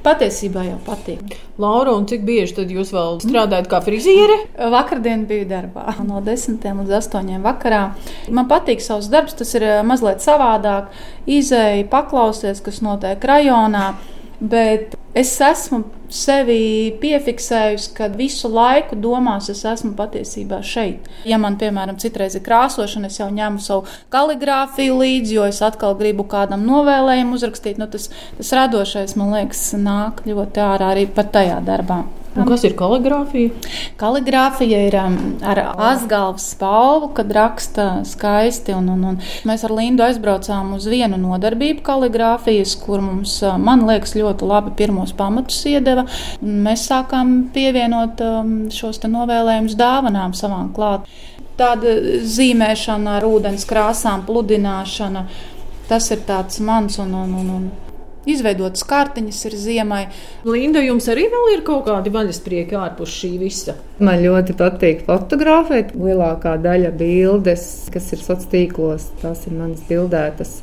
patiesībā 0.04 0.65
jau 0.67 0.80
patīk. 0.84 1.38
Laura, 1.62 1.93
un 1.95 2.04
cik 2.10 2.25
bieži 2.28 2.58
tad 2.58 2.73
jūs 2.73 2.91
vēl 2.91 3.21
strādājat 3.23 3.69
kā 3.71 3.80
friziere? 3.86 4.36
Vakardien 4.73 5.23
biju 5.30 5.47
darbā 5.47 5.95
no 6.04 6.19
10 6.25 6.60
līdz 6.82 6.97
8 6.99 7.32
vakarā. 7.45 7.84
Man 8.28 8.49
patīk 8.51 8.84
savs 8.84 9.08
darbs, 9.13 9.38
tas 9.39 9.56
ir 9.56 9.63
eh, 9.63 9.80
mazliet 9.88 10.19
savādāk. 10.25 10.91
Izēja, 11.32 11.88
paklausies, 11.91 12.60
kas 12.65 12.84
notiek 12.84 13.23
rajonā. 13.23 13.93
Bet 14.43 14.97
es 15.15 15.32
esmu 15.39 15.86
sevi 16.13 16.94
piefiksējusi, 17.02 17.91
ka 17.98 18.10
visu 18.13 18.50
laiku 18.52 18.98
domās, 19.00 19.50
es 19.54 19.63
esmu 19.68 19.94
patiesībā 19.98 20.62
šeit. 20.65 21.08
Ja 21.28 21.39
man, 21.41 21.60
piemēram, 21.62 22.00
citreiz 22.02 22.38
ir 22.38 22.44
krāsošana, 22.46 23.12
es 23.12 23.20
jau 23.22 23.30
ņemu 23.34 23.63
savu 23.63 23.86
kaligrāfiju 24.13 25.00
līdzi, 25.02 25.38
jo 25.39 25.48
es 25.50 25.62
atkal 25.65 25.98
gribu 26.00 26.28
kādam 26.30 26.65
novēlējumu 26.68 27.39
uzrakstīt. 27.39 27.80
Nu, 27.82 27.89
tas, 27.91 28.10
tas 28.38 28.54
radošais, 28.60 29.18
man 29.20 29.34
liekas, 29.38 29.72
nāk 29.80 30.26
ļoti 30.28 30.63
ārā 30.65 30.94
arī 30.96 31.10
pat 31.12 31.34
tajā 31.36 31.62
darbā. 31.65 32.04
Un 32.36 32.44
kas 32.50 32.65
ir 32.68 32.74
kaligrāfija? 32.76 33.52
Kaligrāfija 34.00 34.80
ir 34.89 34.96
um, 35.00 35.13
ar 35.48 35.62
asgalvas 35.88 36.50
spalvu, 36.52 37.13
kad 37.15 37.32
raksta 37.32 37.86
skaisti. 38.08 38.74
Un, 38.76 38.89
un, 38.91 39.06
un 39.13 39.20
mēs 39.48 39.63
ar 39.63 39.72
Lindu 39.76 40.04
aizbraucām 40.04 40.74
uz 40.76 40.88
vienu 40.91 41.15
nodarbību 41.22 41.80
kaligrāfijas, 41.86 42.76
kur 42.82 43.04
mums, 43.06 43.38
uh, 43.46 43.56
man 43.56 43.86
liekas, 43.88 44.18
ļoti 44.20 44.50
labi 44.52 44.76
pirmos 44.76 45.15
pamatus 45.15 45.62
iedeva. 45.72 45.94
Mēs 46.41 46.88
sākām 46.89 47.36
pievienot 47.55 48.21
um, 48.25 48.51
šos 48.73 49.01
novēlējumus 49.05 49.77
dāvanām 49.79 50.36
savām 50.38 50.73
klāt. 50.75 51.08
Tāda 51.55 51.95
zīmēšana 52.27 53.17
ar 53.19 53.27
ūdens 53.29 53.63
krāsām, 53.69 54.25
pludināšana. 54.27 55.25
Tas 55.88 56.12
ir 56.12 56.25
tāds 56.27 56.60
mans 56.65 56.97
un, 56.99 57.13
un, 57.15 57.34
un, 57.39 57.51
un 57.55 57.67
izveidotas 58.29 58.84
kartiņas 58.88 59.41
ir 59.49 59.58
ziemai. 59.60 60.01
Linda, 60.47 60.81
jums 60.84 61.08
arī 61.12 61.27
ir 61.53 61.63
kaut 61.67 61.86
kādi 61.88 62.13
vaļasprieki 62.13 62.77
ārpus 62.79 63.13
šī 63.21 63.31
visa? 63.41 63.77
Man 63.99 64.23
ļoti 64.23 64.58
patīk 64.58 65.05
fotografēt. 65.08 65.93
Lielākā 65.95 66.58
daļa 66.62 66.91
bildes, 66.97 67.88
kas 67.93 68.12
ir 68.13 68.21
sociālos 68.23 68.51
tīklos, 68.51 69.10
tās 69.21 69.45
ir 69.47 69.55
manas 69.58 69.86
bildētas. 69.89 70.58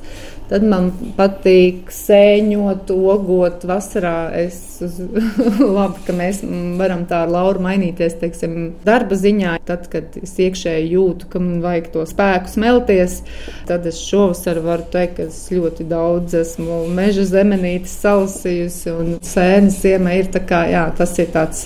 Tad 0.53 0.65
man 0.69 0.91
patīk 1.17 1.89
sēņot, 1.97 2.91
ogot. 2.93 3.63
Vasarā 3.65 4.17
es 4.37 4.83
labi, 5.79 6.03
ka 6.05 6.13
mēs 6.13 6.43
varam 6.77 7.07
tā 7.09 7.23
ar 7.25 7.33
Lauru 7.33 7.63
mainīties, 7.65 8.19
teiksim, 8.21 8.59
darba 8.85 9.17
ziņā. 9.17 9.55
Tad, 9.69 9.87
kad 9.93 10.19
es 10.21 10.35
iekšēji 10.37 10.91
jūtu, 10.93 11.31
ka 11.33 11.41
man 11.41 11.63
vajag 11.65 11.89
to 11.95 12.05
spēku 12.11 12.53
smelties, 12.53 13.23
tad 13.71 13.89
es 13.89 14.03
šovasar 14.05 14.61
varu 14.67 14.85
teikt, 14.93 15.17
ka 15.17 15.31
es 15.31 15.41
ļoti 15.55 15.89
daudz 15.89 16.37
esmu 16.43 16.83
meža 16.93 17.25
zemenītes 17.33 17.97
salasījusi 18.05 18.93
un 18.93 19.17
sēnes 19.25 19.81
ziemē 19.87 20.19
ir 20.21 20.31
tā 20.37 20.45
kā, 20.45 20.67
jā, 20.69 20.85
tas 21.01 21.17
ir 21.23 21.33
tāds 21.33 21.65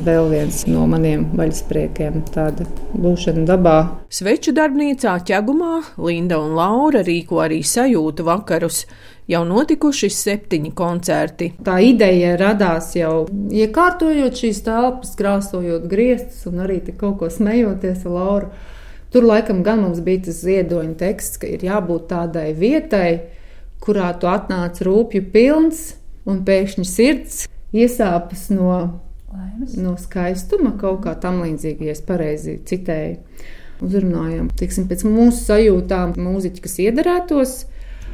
vēl 0.00 0.30
viens 0.30 0.62
no 0.70 0.86
maniem 0.90 1.26
vaļaspriekiem- 1.36 2.22
tāda 2.34 2.64
būšana 2.94 3.44
dabā. 3.46 3.76
Sveču 4.08 4.54
darbnīcā 4.56 5.14
ķegumā 5.28 5.82
Linda 5.98 6.38
un 6.40 6.54
Laura 6.56 7.02
rīko 7.02 7.42
arī 7.44 7.60
sajūtu 7.60 8.24
vakarus. 8.24 8.86
Jau 9.28 9.44
notikuši 9.44 10.08
septiņi 10.10 10.72
koncerti. 10.74 11.52
Tā 11.62 11.78
ideja 11.80 12.36
radās 12.36 12.94
jau 12.96 13.26
iekārtojot 13.28 14.34
šīs 14.34 14.62
telpas, 14.64 15.14
krāsojot 15.16 15.86
griestus 15.88 16.46
un 16.46 16.64
arī 16.64 16.80
kaut 16.96 17.18
ko 17.18 17.28
smejoties 17.30 18.04
ar 18.06 18.12
Lauru. 18.12 18.50
Tur 19.12 19.22
laikam 19.22 19.62
gan 19.62 19.80
mums 19.82 20.00
bija 20.00 20.24
tas 20.24 20.42
ziedoņa 20.42 20.96
teksts, 20.96 21.38
ka 21.38 21.46
ir 21.46 21.60
jābūt 21.60 22.08
tādai 22.08 22.52
vietai, 22.56 23.20
kurā 23.80 24.18
tu 24.18 24.26
atnāc 24.26 24.80
rūpju 24.80 25.30
pilns 25.32 25.94
un 26.24 26.44
pēkšņi 26.44 26.84
sirds 26.84 27.48
iesāpas 27.72 28.50
no 28.50 29.00
Laimes. 29.32 29.76
no 29.80 29.96
skaistuma, 30.00 30.74
kaut 30.80 31.02
kā 31.06 31.14
tam 31.20 31.42
līdzīga, 31.44 31.88
ja 31.88 31.96
es 31.96 32.02
pareizi 32.04 32.58
citēju. 32.68 33.18
Uzrunājām, 33.82 34.46
teiksim, 34.54 34.86
pēc 34.86 35.02
mūsu 35.08 35.40
sajūtām, 35.42 36.12
mūziķi, 36.22 36.62
kas 36.62 36.76
iederētos, 36.84 37.54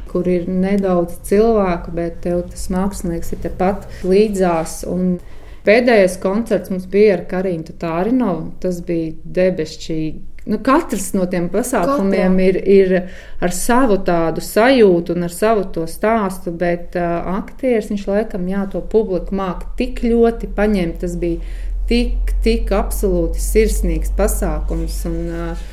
kur 0.09 0.25
ir 0.31 0.47
nedaudz 0.49 1.19
cilvēku, 1.29 1.93
bet 1.93 2.23
tev 2.23 2.41
tas 2.49 2.65
mākslinieks 2.73 3.35
ir 3.35 3.43
tepat 3.43 3.85
līdzās. 4.01 4.79
Un 4.89 5.19
pēdējais 5.67 6.17
koncerts 6.23 6.73
mums 6.73 6.87
bija 6.89 7.19
ar 7.19 7.27
Karinu 7.29 7.75
Tārinovu. 7.83 8.49
Tas 8.63 8.81
bija 8.85 9.13
debesšķīgi. 9.37 10.38
Nu, 10.49 10.57
katrs 10.65 11.11
no 11.13 11.27
tiem 11.29 11.45
pasākumiem 11.53 12.37
Katrā. 12.39 12.49
ir, 12.49 12.57
ir 12.73 13.43
ar 13.45 13.53
savu 13.53 13.99
tādu 14.05 14.41
sajūtu 14.41 15.13
un 15.13 15.27
ar 15.27 15.33
savu 15.33 15.67
to 15.75 15.85
stāstu, 15.89 16.53
bet 16.57 16.97
uh, 16.97 17.35
aktieris 17.37 17.91
viņš 17.91 18.07
laikam 18.09 18.47
jā, 18.49 18.65
to 18.73 18.81
publiku 18.81 19.37
māca 19.37 19.69
tik 19.77 20.01
ļoti 20.07 20.49
paņemt. 20.57 21.03
Tas 21.03 21.13
bija 21.21 21.43
tik, 21.89 22.33
tik 22.45 22.73
absolūti 22.73 23.41
sirsnīgs 23.43 24.15
pasākums. 24.17 25.03
Un, 25.09 25.19
uh, 25.29 25.67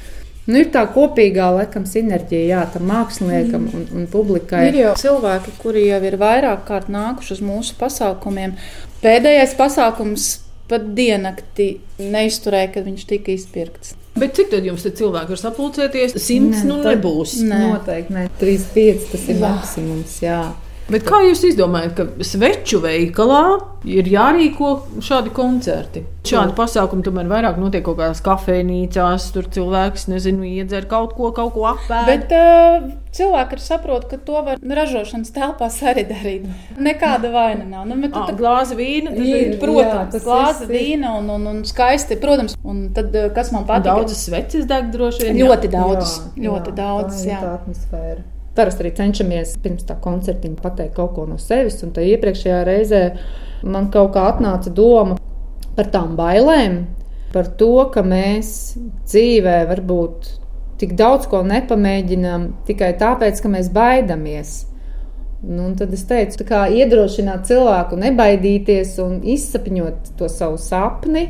Nu, 0.47 0.61
ir 0.63 0.69
tā 0.71 0.85
kopīgā 0.95 1.49
laikam, 1.57 1.89
sinerģija 1.91 2.45
jā, 2.47 2.61
tam 2.71 2.85
māksliniekam 2.87 3.65
un, 3.67 3.87
un 3.99 4.05
publikai. 4.11 4.69
Ir 4.69 4.77
jau 4.79 4.93
cilvēki, 5.01 5.57
kuri 5.59 5.89
jau 5.89 5.99
ir 6.07 6.15
vairāk 6.21 6.63
kārt 6.69 6.87
nākuši 6.93 7.33
uz 7.35 7.41
mūsu 7.43 7.75
pasākumiem. 7.81 8.55
Pēdējais 9.03 9.57
pasākums 9.59 10.29
pat 10.71 10.89
diennakti 10.97 11.69
neizturēja, 12.03 12.73
kad 12.77 12.87
viņš 12.89 13.07
tika 13.13 13.33
izpirkts. 13.35 13.95
Bet 14.17 14.37
cik 14.39 14.49
tad 14.55 14.65
jums 14.65 14.85
te 14.87 14.91
cilvēki 14.97 15.35
var 15.35 15.41
sapulcēties? 15.43 16.15
Simts 16.25 16.63
Nē, 16.63 16.69
nu 16.71 16.77
nebūs. 16.85 17.35
Nē. 17.45 17.59
Noteikti 17.75 18.15
ne. 18.17 18.23
3,5 18.41 19.11
tas 19.13 19.27
ir 19.29 19.37
Jā. 19.37 19.43
maksimums. 19.45 20.15
Jā. 20.25 20.39
Bet 20.87 21.03
kā 21.03 21.19
jūs 21.27 21.41
izdomājat, 21.49 21.97
ka 21.99 22.05
sveču 22.23 22.79
veikalā 22.79 23.41
ir 23.91 24.07
jārīko 24.07 24.69
šādi 25.03 25.33
koncerti? 25.35 26.05
Šādi 26.27 26.55
pasākumi 26.55 27.03
tomēr 27.07 27.27
vairāk 27.31 27.57
notiek 27.59 27.83
kaut 27.87 27.97
kādās 27.99 28.21
kafejnīcās, 28.23 29.27
tur 29.35 29.49
cilvēks, 29.51 30.05
nezinu, 30.13 30.47
iedzer 30.47 30.87
kaut 30.91 31.17
ko, 31.19 31.33
kaut 31.35 31.53
ko 31.57 31.65
apēst. 31.73 32.07
Bet 32.07 32.35
uh, 32.39 32.87
cilvēki 33.19 33.59
ir 33.59 33.65
saprot, 33.65 34.07
ka 34.13 34.21
to 34.29 34.45
var 34.47 34.63
ražošanas 34.63 35.35
telpās 35.35 35.81
arī 35.91 36.07
darīt. 36.07 36.47
Nekāda 36.79 37.33
vaina 37.35 37.67
nav. 37.67 37.89
Nu, 37.91 37.99
tu 38.07 38.23
Ah, 38.23 38.31
tā- 38.31 38.39
glāze 38.39 38.79
vīna, 38.79 39.11
tad 39.11 39.27
Ir, 39.27 39.57
jā, 39.57 39.59
Protams, 39.65 40.13
tas 40.15 40.23
glāze, 40.27 40.71
vīna 40.71 41.17
un, 41.19 41.31
un, 41.35 41.47
un 41.51 41.61
skaisti. 41.67 42.21
Protams, 42.23 42.55
un 42.63 42.93
tad, 42.95 43.11
eh, 43.15 43.27
kas 43.35 43.51
man 43.51 43.67
patīk, 43.67 43.91
daudzas 43.91 44.23
sveces 44.31 44.71
deg 44.71 44.93
droši 44.95 45.33
vien. 45.33 45.43
ļoti 45.49 45.75
daudz, 45.75 46.17
Jā, 46.39 46.47
ļoti 46.47 46.71
jā, 46.71 46.79
daudz. 46.79 47.13
tā 47.19 47.27
ir 47.27 47.35
Jā. 47.35 47.43
tā 47.43 47.55
atmosfēra. 47.59 48.23
Parasti 48.57 48.85
arī 48.85 48.93
cenšamies 48.97 49.57
pirms 49.63 49.85
tā 49.89 49.99
koncertiņa 50.01 50.63
pateikt 50.63 50.97
kaut 50.97 51.13
ko 51.17 51.27
no 51.29 51.37
sevis, 51.41 51.83
un 51.85 51.93
tā 51.97 52.05
iepriekšējā 52.15 52.63
reizē 52.67 53.03
man 53.67 53.91
kaut 53.93 54.15
kā 54.15 54.27
atnāca 54.31 54.73
doma 54.73 55.19
par 55.77 55.91
tām 55.93 56.15
bailēm, 56.17 56.87
par 57.35 57.51
to, 57.61 57.75
ka 57.93 58.01
mēs 58.07 58.49
dzīvē 59.05 59.59
varbūt 59.69 60.31
tik 60.81 60.95
daudz 60.97 61.29
ko 61.29 61.43
nepamēģinām 61.45 62.49
tikai 62.69 62.95
tāpēc, 63.01 63.43
ka 63.43 63.53
mēs 63.53 63.69
baidamies. 63.73 64.57
Nu, 65.47 65.69
tad 65.77 65.93
es 65.93 66.05
teicu, 66.09 66.45
kā 66.49 66.65
iedrošināt 66.73 67.45
cilvēku 67.49 67.99
nebaidīties 68.01 68.97
un 69.05 69.19
izsapņot 69.37 70.15
to 70.19 70.31
savu 70.33 70.57
sapni, 70.61 71.29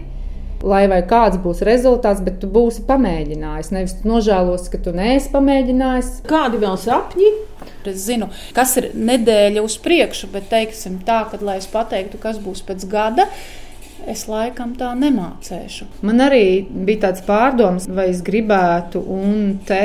lai 0.67 0.85
vai 0.91 1.01
kāds 1.09 1.39
būs 1.43 1.63
rezultāts, 1.67 2.23
bet 2.27 2.41
tu 2.43 2.51
būsi 2.53 2.85
pamēģinājis. 2.89 3.73
Nevis 3.75 3.99
nožēlos, 4.07 4.69
ka 4.73 4.81
tu 4.83 4.95
neesi 4.97 5.31
pamēģinājis. 5.35 6.11
Kādi 6.29 6.63
vēl 6.63 6.79
sapņi? 6.83 7.31
Es 7.87 8.03
zinu, 8.03 8.27
kas 8.55 8.75
ir 8.81 8.91
nedēļa 8.99 9.63
uz 9.63 9.77
priekšu, 9.83 10.31
bet 10.33 10.49
teiksim 10.51 10.99
tā, 11.07 11.23
ka, 11.31 11.39
lai 11.47 11.61
es 11.61 11.69
pateiktu, 11.71 12.19
kas 12.23 12.41
būs 12.43 12.65
pēc 12.67 12.83
gada, 12.91 13.29
es 14.11 14.27
laikam 14.31 14.75
tā 14.79 14.91
nemācēšu. 14.99 15.87
Man 16.07 16.23
arī 16.25 16.67
bija 16.67 17.07
tāds 17.07 17.23
pārdoms, 17.27 17.87
vai 17.87 18.11
es 18.11 18.25
gribētu 18.27 19.03
un 19.03 19.57
te 19.67 19.85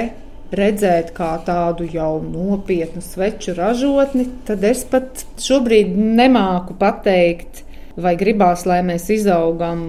redzēt 0.51 1.13
kā 1.15 1.31
tādu 1.45 1.85
jau 1.87 2.17
nopietnu 2.25 3.01
sveču 3.05 3.55
ražotni, 3.57 4.27
tad 4.47 4.65
es 4.67 4.83
pat 4.89 5.23
šobrīd 5.39 5.93
nemāku 5.95 6.75
pateikt, 6.79 7.63
vai 7.97 8.15
gribās, 8.17 8.65
lai 8.65 8.81
mēs 8.83 9.09
izaugam 9.13 9.81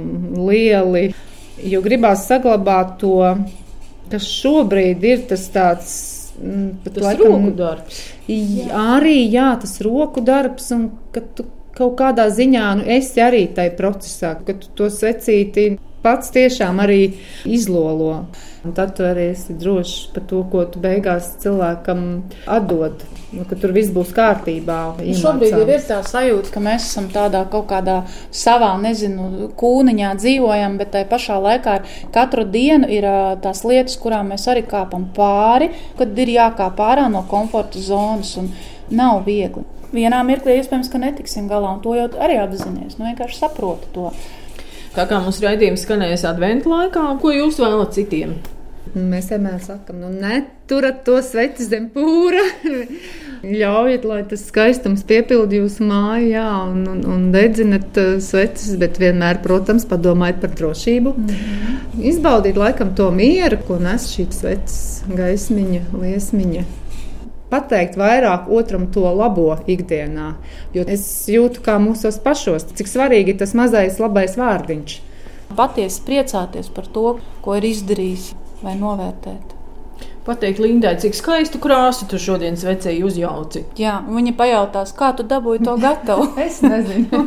lieli, 0.48 1.14
jo 1.64 1.82
gribās 1.84 2.26
saglabāt 2.28 2.98
to, 2.98 3.16
kas 4.10 4.26
šobrīd 4.40 5.04
ir 5.04 5.26
tas 5.30 5.48
tāds. 5.54 5.92
mm, 6.42 6.70
pat 6.84 6.94
Tas 6.94 7.04
laikam- 7.04 7.26
roku 7.32 7.50
darbs. 7.56 7.98
Jā. 8.28 8.68
Arī 8.98 9.30
jā, 9.30 9.60
tas 9.60 9.80
roku 9.80 10.20
darbs, 10.20 10.70
un 10.72 10.90
ka 11.12 11.20
tu 11.20 11.44
kaut 11.74 11.96
kādā 11.96 12.26
ziņā 12.30 12.76
nu, 12.78 12.82
esi 12.86 13.20
arī 13.20 13.46
tajā 13.54 13.76
procesā, 13.76 14.36
ka 14.44 14.52
tu 14.54 14.66
to 14.74 14.84
secīti 14.90 15.78
pats 16.02 16.30
tiešām 16.30 16.80
arī 16.80 17.14
izlolo. 17.46 18.26
Un 18.62 18.74
tad 18.76 18.92
tu 18.94 19.02
arī 19.02 19.24
esi 19.32 19.56
drošs 19.58 20.12
par 20.14 20.22
to, 20.30 20.44
ko 20.50 20.60
tu 20.70 20.78
beigās 20.82 21.32
cilvēkam 21.42 22.02
atdod. 22.46 23.00
Nu, 23.34 23.42
ka 23.48 23.56
tur 23.58 23.72
viss 23.74 23.90
būs 23.90 24.12
kārtībā. 24.14 24.76
Nu, 25.00 25.14
Šobrīd 25.18 25.56
ir 25.64 25.82
tā 25.88 25.98
sajūta, 26.06 26.52
ka 26.54 26.62
mēs 26.62 26.86
esam 26.86 27.08
tādā 27.10 27.40
kaut 27.50 27.66
kādā 27.72 27.96
savā, 28.30 28.70
nezinu, 28.78 29.48
kūniņā 29.58 30.12
dzīvojam, 30.20 30.76
bet 30.78 30.92
tajā 30.94 31.08
pašā 31.10 31.40
laikā 31.42 31.78
katru 32.14 32.44
dienu 32.46 32.86
ir 32.92 33.08
tās 33.42 33.64
lietas, 33.66 33.98
kurām 33.98 34.30
mēs 34.30 34.46
arī 34.52 34.62
kāpam 34.68 35.08
pāri, 35.16 35.72
kad 35.98 36.14
ir 36.22 36.30
jākāp 36.36 36.78
ārā 36.86 37.08
no 37.10 37.24
komforta 37.30 37.82
zonas 37.82 38.36
un 38.38 38.52
nav 38.94 39.24
viegli. 39.26 39.64
Vienā 39.92 40.22
mirklī 40.24 40.60
iespējams, 40.60 40.88
ka 40.92 41.00
netiksim 41.02 41.50
galā, 41.50 41.74
un 41.74 41.82
to 41.84 41.96
jau 41.98 42.06
arī 42.22 42.38
apzināties. 42.40 42.94
Nu, 43.00 43.10
vienkārši 43.10 43.42
saproti 43.42 43.90
to. 43.96 44.12
Tā 44.92 45.06
kā 45.08 45.22
mums 45.24 45.38
raidījums 45.40 45.86
skanēs 45.86 46.26
adventu 46.28 46.68
laikā, 46.68 47.06
ko 47.22 47.32
jūs 47.32 47.60
vēlat 47.62 47.94
citiem? 47.96 48.34
Mēs 48.92 49.30
vienmēr 49.32 49.56
sakām, 49.64 50.02
nu, 50.02 50.10
neturat 50.12 50.98
to 51.06 51.16
sveci 51.24 51.64
zem 51.64 51.86
pūra. 51.94 52.42
Ļaujiet, 53.62 54.04
lai 54.04 54.18
tas 54.28 54.42
skaistums 54.50 55.06
piepildi 55.08 55.62
jūsu 55.62 55.86
māju, 55.88 56.28
jā, 56.34 56.44
un, 56.68 56.84
un, 56.92 57.00
un 57.08 57.24
dedzinat 57.32 57.96
uh, 58.02 58.12
sveces, 58.20 58.76
bet 58.82 59.00
vienmēr, 59.00 59.40
protams, 59.42 59.88
padomājiet 59.88 60.44
par 60.44 60.52
drošību. 60.60 61.14
Mm 61.16 61.32
-hmm. 61.32 62.04
Izbaudiet 62.12 62.60
laikam 62.60 62.92
to 62.94 63.10
mieru, 63.10 63.58
ko 63.66 63.80
nes 63.80 64.12
šī 64.12 64.28
sveces 64.30 65.02
gaismiņa, 65.08 65.82
liesmiņa. 66.02 66.81
Pateikt 67.52 67.98
vairāk 68.00 68.46
otram 68.48 68.86
to 68.94 69.04
labo 69.12 69.50
ikdienā, 69.68 70.30
jo 70.72 70.86
es 70.88 71.04
jūtu, 71.28 71.60
kā 71.66 71.76
mūsos 71.82 72.16
pašos, 72.24 72.70
cik 72.78 72.88
svarīgi 72.88 73.34
ir 73.34 73.42
tas 73.42 73.52
mazais 73.58 73.98
labais 74.00 74.38
vārdiņš. 74.40 74.94
Patiesi 75.56 76.00
priecāties 76.06 76.70
par 76.72 76.86
to, 76.94 77.18
ko 77.44 77.56
ir 77.58 77.66
izdarījis 77.68 78.30
vai 78.64 78.78
novērtēt. 78.80 79.58
Pateikt 80.24 80.62
Lindai, 80.62 80.94
cik 81.02 81.16
skaistu 81.18 81.58
krāsu 81.60 82.06
tu 82.08 82.20
šodien 82.22 82.56
svecēji 82.56 83.02
uzjauci. 83.04 83.64
Jā, 83.80 83.98
un 84.06 84.20
viņa 84.20 84.32
pajautās, 84.38 84.94
kā 84.94 85.10
tu 85.18 85.26
dabūji 85.26 85.64
to 85.66 85.74
gatavu. 85.82 86.28
Es 86.46 86.62
nezinu. 86.62 87.20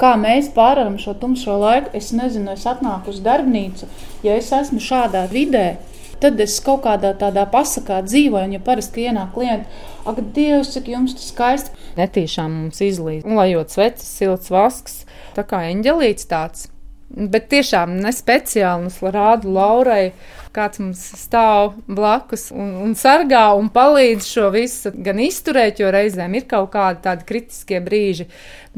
Kā 0.00 0.14
mēs 0.16 0.46
pārvaram 0.54 0.94
šo 0.96 1.12
tumšo 1.20 1.58
laiku, 1.60 1.90
es 1.98 2.06
nezinu, 2.16 2.54
es 2.54 2.62
atnāku 2.64 3.12
uz 3.12 3.18
darbnīcu. 3.20 3.84
Ja 4.24 4.38
es 4.40 4.48
esmu 4.56 4.80
šādā 4.80 5.26
vidē, 5.28 5.74
tad 6.22 6.40
es 6.40 6.58
kaut 6.64 6.84
kādā 6.86 7.12
tādā 7.18 7.46
pasakā 7.50 8.00
dzīvoju. 8.06 8.48
Un, 8.48 8.56
ja 8.56 8.64
parasti 8.64 9.06
ienāk 9.08 9.32
klienti, 9.36 9.86
ak, 10.08 10.20
Dievs, 10.34 10.74
cik 10.74 10.90
jums 10.92 11.16
tas 11.16 11.30
skaisti. 11.32 11.86
Netīšām 11.98 12.50
mums 12.56 12.82
izlīst, 12.84 13.28
lejot 13.28 13.72
sveces, 13.72 14.12
silts 14.20 14.52
vasks, 14.52 15.00
tā 15.36 15.46
kā 15.48 15.64
eņģelīts 15.70 16.30
tāds. 16.30 16.68
Bet 17.10 17.48
tiešām 17.50 17.96
ne 17.98 18.12
speciāli 18.14 18.84
mums 18.84 19.00
rāda 19.02 19.50
Laurai, 19.50 20.12
kāds 20.54 20.78
mums 20.78 21.00
stāv 21.18 21.72
blakus 21.90 22.52
un, 22.54 22.68
un 22.84 22.92
sargā 22.98 23.48
un 23.58 23.66
palīdz 23.74 24.28
šo 24.30 24.50
visu 24.54 24.92
gan 24.94 25.18
izturēt, 25.22 25.82
jo 25.82 25.90
reizēm 25.90 26.36
ir 26.38 26.46
kaut 26.50 26.70
kādi 26.76 27.02
tādi 27.08 27.26
kritiskie 27.26 27.80
brīži. 27.82 28.28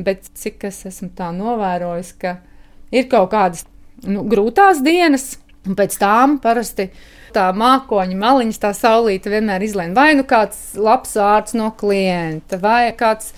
Bet 0.01 0.33
cik 0.41 0.65
es 0.71 0.81
esmu 0.89 1.11
tā 1.19 1.29
novērojis, 1.37 2.15
ka 2.25 2.39
ir 2.89 3.11
kaut 3.13 3.35
kādas 3.37 3.67
nu, 4.09 4.25
grūtās 4.29 4.81
dienas, 4.85 5.35
un 5.67 5.79
pēc 5.79 5.97
tām 6.01 6.39
parasti 6.43 6.89
tā 7.33 7.49
mākoņa 7.57 8.19
maliņas, 8.19 8.61
tā 8.61 8.73
saulīte 8.77 9.33
vienmēr 9.33 9.65
izlēma 9.65 9.97
vai 9.97 10.13
nu 10.19 10.27
kāds 10.29 10.73
labs 10.77 11.17
vārds 11.17 11.57
no 11.59 11.71
klienta, 11.79 12.59
vai 12.61 12.93
kāds, 12.99 13.33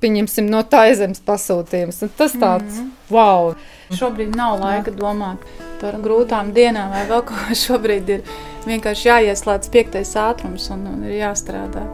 pieņemsim, 0.00 0.48
no 0.52 0.62
taizemes 0.68 1.22
pasūtījums. 1.24 2.02
Un 2.04 2.12
tas 2.16 2.36
tāds, 2.36 2.80
mm 2.80 2.92
wow! 3.14 3.54
Šobrīd 3.94 4.32
nav 4.36 4.56
laika 4.62 4.94
domāt 4.96 5.44
par 5.82 5.98
grūtām 6.02 6.54
dienām 6.56 6.94
vai 6.94 7.04
vēl 7.10 7.24
ko. 7.28 7.36
Šobrīd 7.66 8.16
ir 8.16 8.24
vienkārši 8.64 9.10
jāieslēdz 9.12 9.72
piektais 9.74 10.16
ātrums 10.18 10.70
un, 10.74 10.88
un 10.94 11.08
ir 11.08 11.20
jāstrādā. 11.20 11.84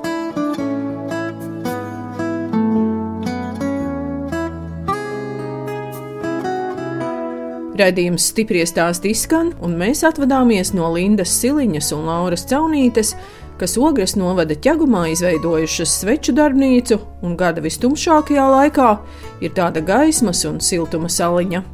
Raidījums 7.81 8.27
stipri 8.29 8.61
stāst 8.69 9.07
izskan, 9.09 9.55
un 9.65 9.79
mēs 9.81 10.03
atvadāmies 10.05 10.75
no 10.77 10.91
Lindas 10.93 11.33
Siliņas 11.41 11.87
un 11.97 12.11
Lauras 12.11 12.45
Caunītes, 12.51 13.15
kas 13.61 13.79
Ogres 13.81 14.19
novada 14.21 14.53
ķegumā 14.53 15.07
izveidojušas 15.15 15.95
sveču 16.03 16.35
darbnīcu, 16.37 16.99
un 17.25 17.39
gada 17.41 17.65
vistumšākajā 17.65 18.47
laikā 18.53 18.91
ir 19.41 19.57
tāda 19.57 19.81
gaismas 19.81 20.45
un 20.51 20.61
siltuma 20.61 21.09
saliņa. 21.09 21.65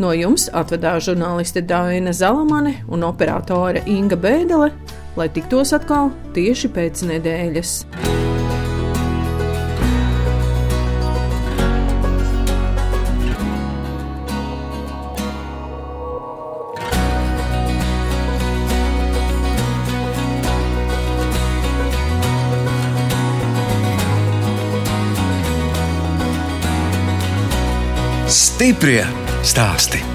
No 0.00 0.16
jums 0.16 0.48
atvedās 0.48 1.10
žurnāliste 1.10 1.60
Dāna 1.68 2.16
Zalamane 2.16 2.78
un 2.88 3.04
operātore 3.04 3.84
Inga 3.84 4.16
Bēdelē, 4.16 4.72
lai 5.20 5.28
tiktos 5.28 5.76
atkal 5.76 6.08
tieši 6.32 6.72
pēc 6.72 7.04
nedēļas. 7.12 7.82
Stiprie 28.64 29.04
stāsti. 29.44 30.13